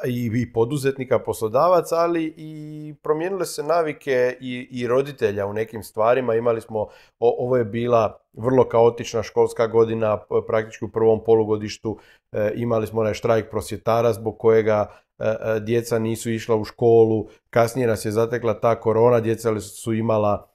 i, 0.07 0.31
i 0.35 0.53
poduzetnika, 0.53 1.19
poslodavaca, 1.19 1.97
ali 1.97 2.35
i 2.37 2.95
promijenile 3.03 3.47
se 3.47 3.63
navike 3.63 4.37
i, 4.41 4.69
i 4.71 4.87
roditelja 4.87 5.47
u 5.47 5.53
nekim 5.53 5.83
stvarima. 5.83 6.35
Imali 6.35 6.61
smo, 6.61 6.87
ovo 7.19 7.57
je 7.57 7.65
bila 7.65 8.21
vrlo 8.33 8.69
kaotična 8.69 9.23
školska 9.23 9.67
godina, 9.67 10.19
praktički 10.47 10.85
u 10.85 10.89
prvom 10.89 11.25
polugodištu 11.25 11.99
e, 12.33 12.53
imali 12.55 12.87
smo 12.87 13.01
onaj 13.01 13.15
štrajk 13.15 13.51
prosvjetara 13.51 14.13
zbog 14.13 14.39
kojega 14.39 14.87
e, 15.19 15.25
e, 15.25 15.61
djeca 15.61 15.99
nisu 15.99 16.31
išla 16.31 16.57
u 16.57 16.65
školu, 16.65 17.29
kasnije 17.51 17.89
nas 17.89 18.05
je 18.05 18.13
zatekla 18.13 18.61
ta 18.61 18.81
korona, 18.81 19.21
djeca 19.21 19.61
su 19.61 19.95
imala 19.95 20.49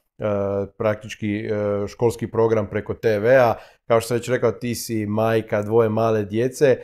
praktički 0.77 1.49
školski 1.87 2.31
program 2.31 2.67
preko 2.69 2.93
TV-a, 2.93 3.55
kao 3.87 4.01
što 4.01 4.07
sam 4.07 4.17
već 4.17 4.29
rekao 4.29 4.51
ti 4.51 4.75
si 4.75 5.05
majka 5.05 5.61
dvoje 5.61 5.89
male 5.89 6.23
djece, 6.23 6.77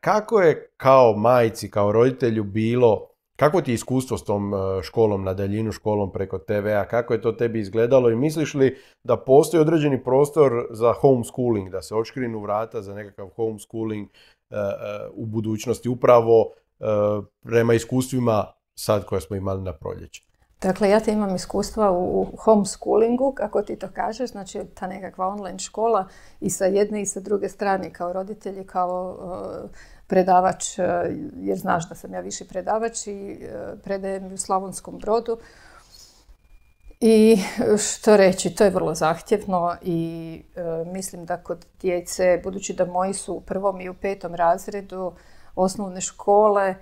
kako 0.00 0.40
je 0.40 0.70
kao 0.76 1.16
majci, 1.16 1.70
kao 1.70 1.92
roditelju 1.92 2.44
bilo 2.44 3.10
kako 3.40 3.60
ti 3.60 3.70
je 3.70 3.74
iskustvo 3.74 4.18
s 4.18 4.24
tom 4.24 4.54
e, 4.54 4.82
školom 4.82 5.24
na 5.24 5.34
daljinu, 5.34 5.72
školom 5.72 6.12
preko 6.12 6.38
TV-a, 6.38 6.84
kako 6.84 7.14
je 7.14 7.20
to 7.20 7.32
tebi 7.32 7.60
izgledalo 7.60 8.10
i 8.10 8.16
misliš 8.16 8.54
li 8.54 8.76
da 9.04 9.16
postoji 9.16 9.60
određeni 9.60 10.04
prostor 10.04 10.66
za 10.70 10.92
homeschooling, 10.92 11.70
da 11.70 11.82
se 11.82 11.94
očkrinu 11.94 12.40
vrata 12.40 12.82
za 12.82 12.94
nekakav 12.94 13.28
homeschooling 13.36 14.08
e, 14.08 14.56
e, 14.56 14.60
u 15.12 15.26
budućnosti 15.26 15.88
upravo 15.88 16.52
prema 17.42 17.74
iskustvima 17.74 18.44
sad 18.74 19.04
koje 19.04 19.20
smo 19.20 19.36
imali 19.36 19.62
na 19.62 19.72
proljeće? 19.72 20.29
Dakle, 20.62 20.90
ja 20.90 21.00
te 21.00 21.12
imam 21.12 21.34
iskustva 21.34 21.90
u 21.92 22.26
homeschoolingu, 22.38 23.32
kako 23.36 23.62
ti 23.62 23.76
to 23.76 23.88
kažeš, 23.94 24.30
znači 24.30 24.60
ta 24.74 24.86
nekakva 24.86 25.28
online 25.28 25.58
škola 25.58 26.08
i 26.40 26.50
sa 26.50 26.64
jedne 26.64 27.02
i 27.02 27.06
sa 27.06 27.20
druge 27.20 27.48
strane 27.48 27.92
kao 27.92 28.12
roditelji, 28.12 28.66
kao 28.66 29.16
predavač, 30.06 30.78
e, 30.78 30.82
jer 31.36 31.58
znaš 31.58 31.88
da 31.88 31.94
sam 31.94 32.14
ja 32.14 32.20
viši 32.20 32.48
predavač 32.48 33.06
i 33.06 33.32
e, 33.32 33.76
predajem 33.84 34.32
u 34.32 34.36
Slavonskom 34.36 34.98
brodu. 34.98 35.38
I 37.00 37.38
što 37.78 38.16
reći, 38.16 38.54
to 38.54 38.64
je 38.64 38.70
vrlo 38.70 38.94
zahtjevno 38.94 39.76
i 39.82 40.42
mislim 40.86 41.24
da 41.24 41.36
kod 41.36 41.66
djece, 41.80 42.40
budući 42.44 42.74
da 42.74 42.84
moji 42.84 43.14
su 43.14 43.34
u 43.34 43.40
prvom 43.40 43.80
i 43.80 43.88
u 43.88 43.94
petom 43.94 44.34
razredu 44.34 45.12
osnovne 45.54 46.00
škole, 46.00 46.74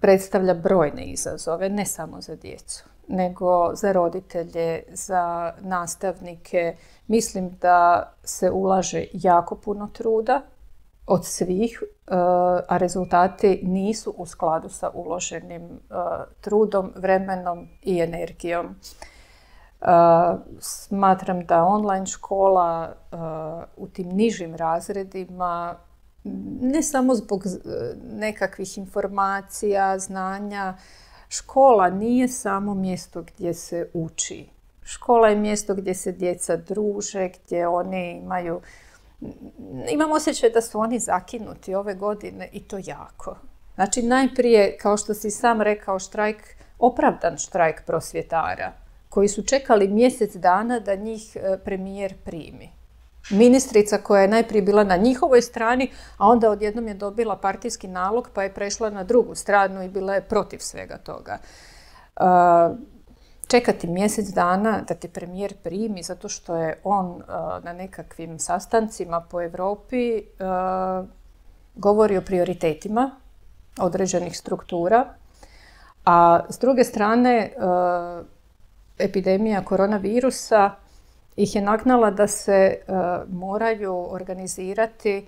predstavlja 0.00 0.54
brojne 0.54 1.04
izazove, 1.04 1.68
ne 1.68 1.86
samo 1.86 2.20
za 2.20 2.36
djecu, 2.36 2.84
nego 3.08 3.74
za 3.74 3.92
roditelje, 3.92 4.82
za 4.88 5.52
nastavnike. 5.60 6.76
Mislim 7.06 7.50
da 7.60 8.12
se 8.24 8.50
ulaže 8.50 9.04
jako 9.12 9.56
puno 9.56 9.88
truda 9.92 10.42
od 11.06 11.26
svih, 11.26 11.82
e, 11.82 12.14
a 12.68 12.76
rezultati 12.76 13.60
nisu 13.62 14.14
u 14.16 14.26
skladu 14.26 14.68
sa 14.68 14.90
uloženim 14.94 15.62
e, 15.62 15.78
trudom, 16.40 16.92
vremenom 16.96 17.68
i 17.82 18.00
energijom. 18.00 18.66
E, 18.66 18.74
smatram 20.60 21.46
da 21.46 21.64
online 21.64 22.06
škola 22.06 22.92
u 23.76 23.88
tim 23.88 24.08
nižim 24.08 24.54
razredima 24.54 25.74
ne 26.60 26.82
samo 26.82 27.14
zbog 27.14 27.44
nekakvih 28.12 28.78
informacija, 28.78 29.98
znanja, 29.98 30.76
škola 31.28 31.90
nije 31.90 32.28
samo 32.28 32.74
mjesto 32.74 33.22
gdje 33.22 33.54
se 33.54 33.88
uči. 33.94 34.48
Škola 34.82 35.28
je 35.28 35.36
mjesto 35.36 35.74
gdje 35.74 35.94
se 35.94 36.12
djeca 36.12 36.56
druže, 36.56 37.28
gdje 37.28 37.68
oni 37.68 38.20
imaju 38.22 38.60
imam 39.90 40.12
osjećaj 40.12 40.50
da 40.50 40.60
su 40.60 40.78
oni 40.78 40.98
zakinuti 40.98 41.74
ove 41.74 41.94
godine 41.94 42.48
i 42.52 42.60
to 42.60 42.78
jako. 42.84 43.36
Znači 43.74 44.02
najprije, 44.02 44.76
kao 44.76 44.96
što 44.96 45.14
si 45.14 45.30
sam 45.30 45.60
rekao, 45.60 45.98
štrajk, 45.98 46.56
opravdan 46.78 47.38
štrajk 47.38 47.82
prosvjetara, 47.86 48.72
koji 49.08 49.28
su 49.28 49.42
čekali 49.42 49.88
mjesec 49.88 50.36
dana 50.36 50.80
da 50.80 50.94
njih 50.94 51.36
e, 51.36 51.58
premijer 51.64 52.14
primi. 52.24 52.70
Ministrica 53.30 53.98
koja 53.98 54.22
je 54.22 54.28
najprije 54.28 54.62
bila 54.62 54.84
na 54.84 54.96
njihovoj 54.96 55.42
strani, 55.42 55.90
a 56.16 56.26
onda 56.26 56.50
odjednom 56.50 56.88
je 56.88 56.94
dobila 56.94 57.36
partijski 57.36 57.88
nalog 57.88 58.28
pa 58.34 58.42
je 58.42 58.54
prešla 58.54 58.90
na 58.90 59.04
drugu 59.04 59.34
stranu 59.34 59.82
i 59.82 59.88
bila 59.88 60.14
je 60.14 60.22
protiv 60.22 60.58
svega 60.58 60.98
toga. 60.98 61.38
Uh, 62.16 62.26
čekati 63.48 63.86
mjesec 63.86 64.28
dana 64.28 64.80
da 64.88 64.94
te 64.94 65.08
premijer 65.08 65.54
primi 65.62 66.02
zato 66.02 66.28
što 66.28 66.56
je 66.56 66.80
on 66.84 67.06
uh, 67.06 67.24
na 67.64 67.72
nekakvim 67.72 68.38
sastancima 68.38 69.20
po 69.20 69.42
Europi 69.42 70.18
uh, 70.18 71.06
govori 71.74 72.16
o 72.16 72.22
prioritetima 72.22 73.10
određenih 73.80 74.38
struktura, 74.38 75.14
a 76.04 76.40
s 76.48 76.58
druge 76.58 76.84
strane 76.84 77.52
epidemija 78.98 79.64
koronavirusa 79.64 80.70
ih 81.36 81.54
je 81.54 81.62
nagnala 81.62 82.10
da 82.10 82.26
se 82.26 82.78
moraju 83.28 84.06
organizirati 84.10 85.26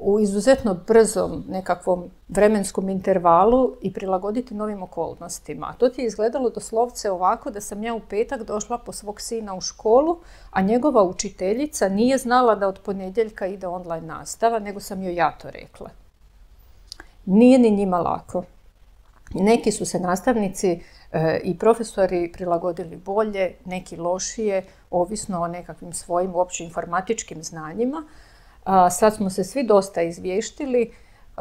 u 0.00 0.20
izuzetno 0.20 0.76
brzom 0.86 1.44
nekakvom 1.48 2.10
vremenskom 2.28 2.88
intervalu 2.88 3.76
i 3.82 3.92
prilagoditi 3.92 4.54
novim 4.54 4.82
okolnostima. 4.82 5.74
To 5.78 5.88
ti 5.88 6.00
je 6.02 6.06
izgledalo 6.06 6.50
doslovce 6.50 7.10
ovako 7.10 7.50
da 7.50 7.60
sam 7.60 7.84
ja 7.84 7.94
u 7.94 8.00
petak 8.00 8.42
došla 8.42 8.78
po 8.78 8.92
svog 8.92 9.20
sina 9.20 9.54
u 9.54 9.60
školu, 9.60 10.18
a 10.50 10.62
njegova 10.62 11.02
učiteljica 11.02 11.88
nije 11.88 12.18
znala 12.18 12.54
da 12.54 12.68
od 12.68 12.78
ponedjeljka 12.84 13.46
ide 13.46 13.66
online 13.66 14.06
nastava, 14.06 14.58
nego 14.58 14.80
sam 14.80 15.02
joj 15.02 15.14
ja 15.14 15.30
to 15.42 15.50
rekla. 15.50 15.90
Nije 17.26 17.58
ni 17.58 17.70
njima 17.70 17.98
lako. 17.98 18.44
Neki 19.34 19.72
su 19.72 19.84
se 19.84 20.00
nastavnici 20.00 20.70
e, 20.70 20.80
i 21.44 21.58
profesori 21.58 22.32
prilagodili 22.32 22.96
bolje, 22.96 23.52
neki 23.64 23.96
lošije, 23.96 24.64
ovisno 24.90 25.40
o 25.40 25.48
nekakvim 25.48 25.92
svojim 25.92 26.34
uopće 26.34 26.64
informatičkim 26.64 27.42
znanjima, 27.42 28.04
Sad 28.90 29.14
smo 29.14 29.30
se 29.30 29.44
svi 29.44 29.62
dosta 29.62 30.02
izvještili 30.02 30.92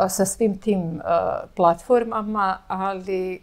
sa 0.09 0.25
svim 0.25 0.57
tim 0.57 1.01
platformama, 1.55 2.57
ali 2.67 3.41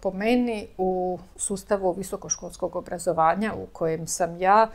po 0.00 0.10
meni 0.10 0.68
u 0.78 1.18
sustavu 1.36 1.92
visokoškolskog 1.92 2.76
obrazovanja 2.76 3.54
u 3.54 3.66
kojem 3.72 4.06
sam 4.06 4.40
ja, 4.40 4.68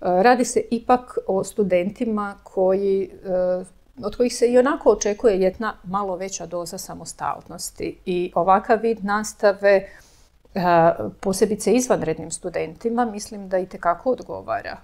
radi 0.00 0.44
se 0.44 0.62
ipak 0.70 1.18
o 1.26 1.44
studentima 1.44 2.34
koji 2.42 3.10
od 4.04 4.16
kojih 4.16 4.36
se 4.36 4.46
i 4.46 4.58
onako 4.58 4.90
očekuje 4.90 5.40
jedna 5.40 5.74
malo 5.84 6.16
veća 6.16 6.46
doza 6.46 6.78
samostalnosti. 6.78 7.98
I 8.04 8.32
ovakav 8.34 8.78
vid 8.82 9.04
nastave 9.04 9.88
posebice 11.20 11.72
izvanrednim 11.72 12.30
studentima 12.30 13.04
mislim 13.04 13.48
da 13.48 13.58
i 13.58 13.66
tekako 13.66 14.10
odgovara 14.10 14.76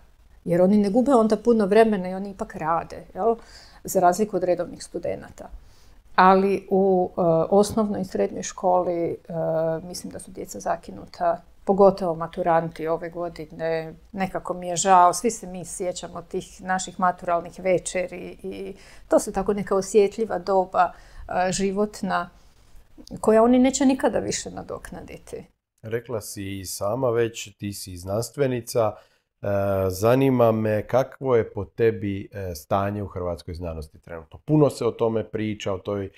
jer 0.46 0.62
oni 0.62 0.78
ne 0.78 0.90
gube 0.90 1.14
onda 1.14 1.36
puno 1.36 1.66
vremena 1.66 2.08
i 2.08 2.14
oni 2.14 2.30
ipak 2.30 2.56
rade, 2.56 3.04
jel? 3.14 3.36
za 3.84 4.00
razliku 4.00 4.36
od 4.36 4.44
redovnih 4.44 4.84
studenata. 4.84 5.48
Ali 6.16 6.66
u 6.70 7.10
uh, 7.16 7.24
osnovnoj 7.50 8.00
i 8.00 8.04
srednjoj 8.04 8.42
školi 8.42 9.16
uh, 9.28 9.84
mislim 9.84 10.12
da 10.12 10.18
su 10.18 10.30
djeca 10.30 10.60
zakinuta, 10.60 11.42
pogotovo 11.64 12.14
maturanti 12.14 12.86
ove 12.88 13.10
godine. 13.10 13.94
Nekako 14.12 14.54
mi 14.54 14.68
je 14.68 14.76
žao, 14.76 15.12
svi 15.12 15.30
se 15.30 15.46
mi 15.46 15.64
sjećamo 15.64 16.22
tih 16.22 16.62
naših 16.62 17.00
maturalnih 17.00 17.52
večeri 17.58 18.38
i 18.42 18.74
to 19.08 19.18
su 19.18 19.32
tako 19.32 19.52
neka 19.52 19.76
osjetljiva 19.76 20.38
doba 20.38 20.92
životna 21.50 22.30
koja 23.20 23.42
oni 23.42 23.58
neće 23.58 23.86
nikada 23.86 24.18
više 24.18 24.50
nadoknaditi. 24.50 25.55
Rekla 25.88 26.20
si 26.20 26.58
i 26.58 26.64
sama 26.64 27.10
već, 27.10 27.56
ti 27.56 27.72
si 27.72 27.96
znanstvenica, 27.96 28.96
zanima 29.88 30.52
me 30.52 30.86
kakvo 30.86 31.36
je 31.36 31.50
po 31.50 31.64
tebi 31.64 32.28
e, 32.32 32.54
stanje 32.54 33.02
u 33.02 33.06
hrvatskoj 33.06 33.54
znanosti 33.54 33.98
trenutno. 33.98 34.38
Puno 34.44 34.70
se 34.70 34.84
o 34.86 34.90
tome 34.90 35.24
priča, 35.24 35.72
o 35.72 35.78
toj 35.78 36.04
e, 36.04 36.10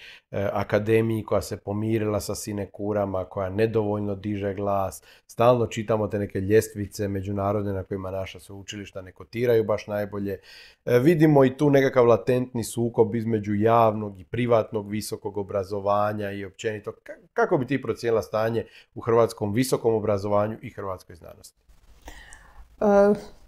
akademiji 0.53 1.25
koja 1.25 1.43
se 1.43 1.57
pomirila 1.57 2.21
sa 2.21 2.35
sinekurama, 2.35 3.25
koja 3.25 3.49
nedovoljno 3.49 4.15
diže 4.15 4.55
glas. 4.55 5.03
Stalno 5.27 5.67
čitamo 5.67 6.09
te 6.09 6.19
neke 6.19 6.41
ljestvice 6.41 7.09
međunarodne 7.09 7.73
na 7.73 7.83
kojima 7.83 8.11
naša 8.11 8.41
sveučilišta 8.41 9.03
ne 9.03 9.13
kotiraju 9.13 9.65
baš 9.65 9.87
najbolje. 9.87 10.41
Vidimo 10.85 11.45
i 11.45 11.57
tu 11.57 11.71
nekakav 11.71 12.07
latentni 12.07 12.65
sukob 12.65 13.15
između 13.15 13.55
javnog 13.55 14.21
i 14.21 14.25
privatnog 14.25 14.91
visokog 14.91 15.37
obrazovanja 15.37 16.31
i 16.31 16.45
općenito. 16.45 16.93
Kako 17.33 17.59
bi 17.59 17.67
ti 17.67 17.83
procijenila 17.83 18.23
stanje 18.23 18.67
u 18.95 19.01
hrvatskom 19.01 19.53
visokom 19.53 19.95
obrazovanju 19.95 20.57
i 20.63 20.71
hrvatskoj 20.71 21.17
znanosti? 21.17 21.68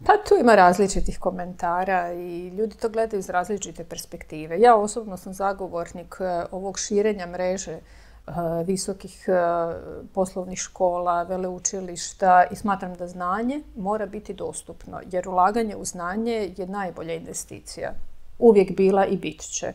Pa 0.06 0.16
tu 0.28 0.34
ima 0.40 0.54
različitih 0.54 1.18
komentara 1.18 2.12
i 2.12 2.48
ljudi 2.48 2.76
to 2.76 2.88
gledaju 2.88 3.18
iz 3.18 3.30
različite 3.30 3.84
perspektive. 3.84 4.60
Ja 4.60 4.76
osobno 4.76 5.16
sam 5.16 5.32
zagovornik 5.32 6.16
ovog 6.50 6.78
širenja 6.78 7.26
mreže 7.26 7.78
visokih 8.64 9.28
poslovnih 10.14 10.58
škola, 10.58 11.22
veleučilišta 11.22 12.44
i 12.50 12.56
smatram 12.56 12.94
da 12.94 13.08
znanje 13.08 13.60
mora 13.76 14.06
biti 14.06 14.34
dostupno 14.34 15.00
jer 15.10 15.28
ulaganje 15.28 15.76
u 15.76 15.84
znanje 15.84 16.54
je 16.56 16.66
najbolja 16.66 17.14
investicija. 17.14 17.92
Uvijek 18.38 18.76
bila 18.76 19.06
i 19.06 19.16
bit 19.16 19.40
će. 19.40 19.72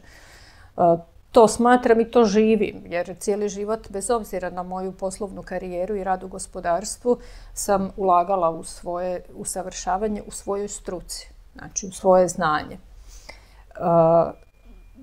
To 1.35 1.47
smatram 1.47 1.99
i 1.99 2.11
to 2.11 2.25
živim 2.25 2.81
jer 2.85 3.15
cijeli 3.19 3.49
život 3.49 3.89
bez 3.89 4.09
obzira 4.09 4.49
na 4.49 4.63
moju 4.63 4.91
poslovnu 4.91 5.43
karijeru 5.43 5.95
i 5.95 6.03
rad 6.03 6.23
u 6.23 6.27
gospodarstvu 6.27 7.17
sam 7.53 7.91
ulagala 7.97 8.49
u 8.49 8.63
svoje 8.63 9.23
usavršavanje 9.33 10.21
u 10.27 10.31
svojoj 10.31 10.67
struci, 10.67 11.29
znači 11.55 11.87
u 11.87 11.91
svoje 11.91 12.27
znanje. 12.27 12.77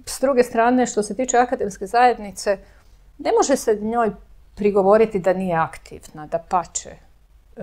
S 0.07 0.21
druge 0.21 0.43
strane, 0.43 0.87
što 0.87 1.03
se 1.03 1.17
tiče 1.17 1.39
akademske 1.39 1.87
zajednice, 1.87 2.59
ne 3.19 3.31
može 3.33 3.57
se 3.57 3.79
njoj 3.81 4.11
prigovoriti 4.55 5.19
da 5.19 5.33
nije 5.33 5.57
aktivna, 5.57 6.27
da 6.27 6.39
pače. 6.39 6.91
E, 6.91 7.63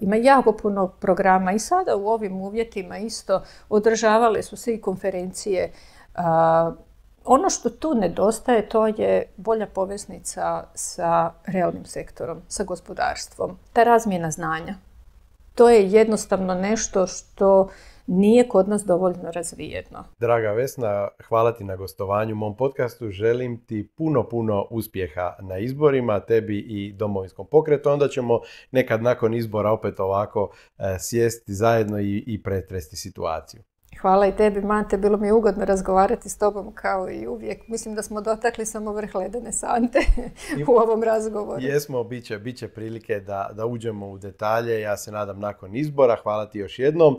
ima 0.00 0.16
jako 0.16 0.52
puno 0.52 0.88
programa 0.88 1.52
i 1.52 1.58
sada 1.58 1.96
u 1.96 2.08
ovim 2.08 2.40
uvjetima 2.40 2.98
isto 2.98 3.42
održavale 3.68 4.42
su 4.42 4.56
se 4.56 4.74
i 4.74 4.80
konferencije. 4.80 5.72
Ono 7.24 7.50
što 7.50 7.70
tu 7.70 7.94
nedostaje 7.94 8.68
to 8.68 8.86
je 8.86 9.32
bolja 9.36 9.66
poveznica 9.66 10.64
sa 10.74 11.32
realnim 11.46 11.84
sektorom, 11.84 12.42
sa 12.48 12.64
gospodarstvom. 12.64 13.58
Ta 13.72 13.82
razmjena 13.82 14.30
znanja. 14.30 14.74
To 15.54 15.70
je 15.70 15.90
jednostavno 15.90 16.54
nešto 16.54 17.06
što 17.06 17.68
nije 18.06 18.48
kod 18.48 18.68
nas 18.68 18.84
dovoljno 18.84 19.30
razvijeno. 19.30 20.04
Draga 20.18 20.52
Vesna, 20.52 21.08
hvala 21.28 21.52
ti 21.52 21.64
na 21.64 21.76
gostovanju 21.76 22.34
u 22.34 22.36
mom 22.36 22.56
podcastu. 22.56 23.10
Želim 23.10 23.64
ti 23.66 23.88
puno, 23.96 24.28
puno 24.28 24.66
uspjeha 24.70 25.36
na 25.40 25.58
izborima, 25.58 26.20
tebi 26.20 26.58
i 26.58 26.92
domovinskom 26.92 27.46
pokretu. 27.46 27.90
Onda 27.90 28.08
ćemo 28.08 28.40
nekad 28.70 29.02
nakon 29.02 29.34
izbora 29.34 29.70
opet 29.70 30.00
ovako 30.00 30.50
e, 30.78 30.96
sjesti 30.98 31.54
zajedno 31.54 32.00
i, 32.00 32.24
i 32.26 32.42
pretresti 32.42 32.96
situaciju. 32.96 33.62
Hvala 34.00 34.26
i 34.26 34.36
tebi, 34.36 34.60
Mate. 34.60 34.96
Bilo 34.96 35.18
mi 35.18 35.26
je 35.26 35.32
ugodno 35.32 35.64
razgovarati 35.64 36.28
s 36.28 36.38
tobom 36.38 36.72
kao 36.74 37.10
i 37.10 37.26
uvijek. 37.26 37.68
Mislim 37.68 37.94
da 37.94 38.02
smo 38.02 38.20
dotakli 38.20 38.66
samo 38.66 38.92
vrh 38.92 39.14
ledene 39.14 39.52
sante 39.52 39.98
u 40.68 40.72
ovom 40.72 41.02
razgovoru. 41.02 41.62
Jesmo, 41.62 42.04
bit 42.04 42.24
će, 42.24 42.38
bit 42.38 42.56
će 42.56 42.68
prilike 42.68 43.20
da, 43.20 43.50
da 43.52 43.66
uđemo 43.66 44.10
u 44.10 44.18
detalje. 44.18 44.80
Ja 44.80 44.96
se 44.96 45.12
nadam 45.12 45.40
nakon 45.40 45.76
izbora. 45.76 46.16
Hvala 46.22 46.46
ti 46.46 46.58
još 46.58 46.78
jednom. 46.78 47.18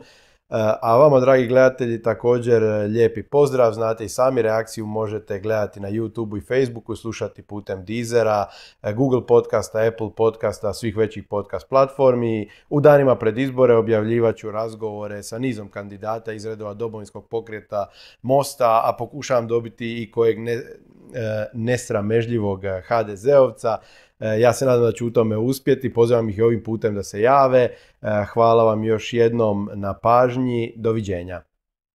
E, 0.49 0.55
a 0.81 0.97
vama, 0.97 1.19
dragi 1.19 1.47
gledatelji, 1.47 2.01
također 2.01 2.63
e, 2.63 2.87
lijepi 2.87 3.23
pozdrav. 3.23 3.73
Znate 3.73 4.05
i 4.05 4.09
sami 4.09 4.41
reakciju 4.41 4.85
možete 4.85 5.39
gledati 5.39 5.79
na 5.79 5.89
YouTube 5.89 6.37
i 6.37 6.41
Facebooku, 6.41 6.95
slušati 6.95 7.41
putem 7.41 7.85
Deezera, 7.85 8.45
e, 8.83 8.93
Google 8.93 9.27
podcasta, 9.27 9.79
Apple 9.79 10.09
podcasta, 10.17 10.73
svih 10.73 10.97
većih 10.97 11.23
podcast 11.29 11.69
platformi. 11.69 12.49
U 12.69 12.81
danima 12.81 13.15
pred 13.15 13.37
izbore 13.37 13.75
objavljivat 13.75 14.35
ću 14.35 14.51
razgovore 14.51 15.23
sa 15.23 15.39
nizom 15.39 15.69
kandidata 15.69 16.33
iz 16.33 16.45
redova 16.45 16.73
Domovinskog 16.73 17.27
pokreta 17.27 17.87
Mosta, 18.21 18.81
a 18.85 18.95
pokušavam 18.97 19.47
dobiti 19.47 20.03
i 20.03 20.11
kojeg 20.11 20.39
ne, 20.39 20.61
nesramežljivog 21.53 22.61
HDZ-ovca. 22.87 23.77
E, 24.19 24.39
ja 24.39 24.53
se 24.53 24.65
nadam 24.65 24.83
da 24.83 24.91
ću 24.91 25.07
u 25.07 25.11
tome 25.11 25.37
uspjeti. 25.37 25.93
Pozivam 25.93 26.29
ih 26.29 26.43
ovim 26.43 26.63
putem 26.63 26.95
da 26.95 27.03
se 27.03 27.21
jave. 27.21 27.59
E, 27.61 27.71
hvala 28.33 28.63
vam 28.63 28.83
još 28.83 29.13
jednom 29.13 29.69
na 29.73 29.93
pažnji. 29.93 30.73
Doviđenja. 30.75 31.41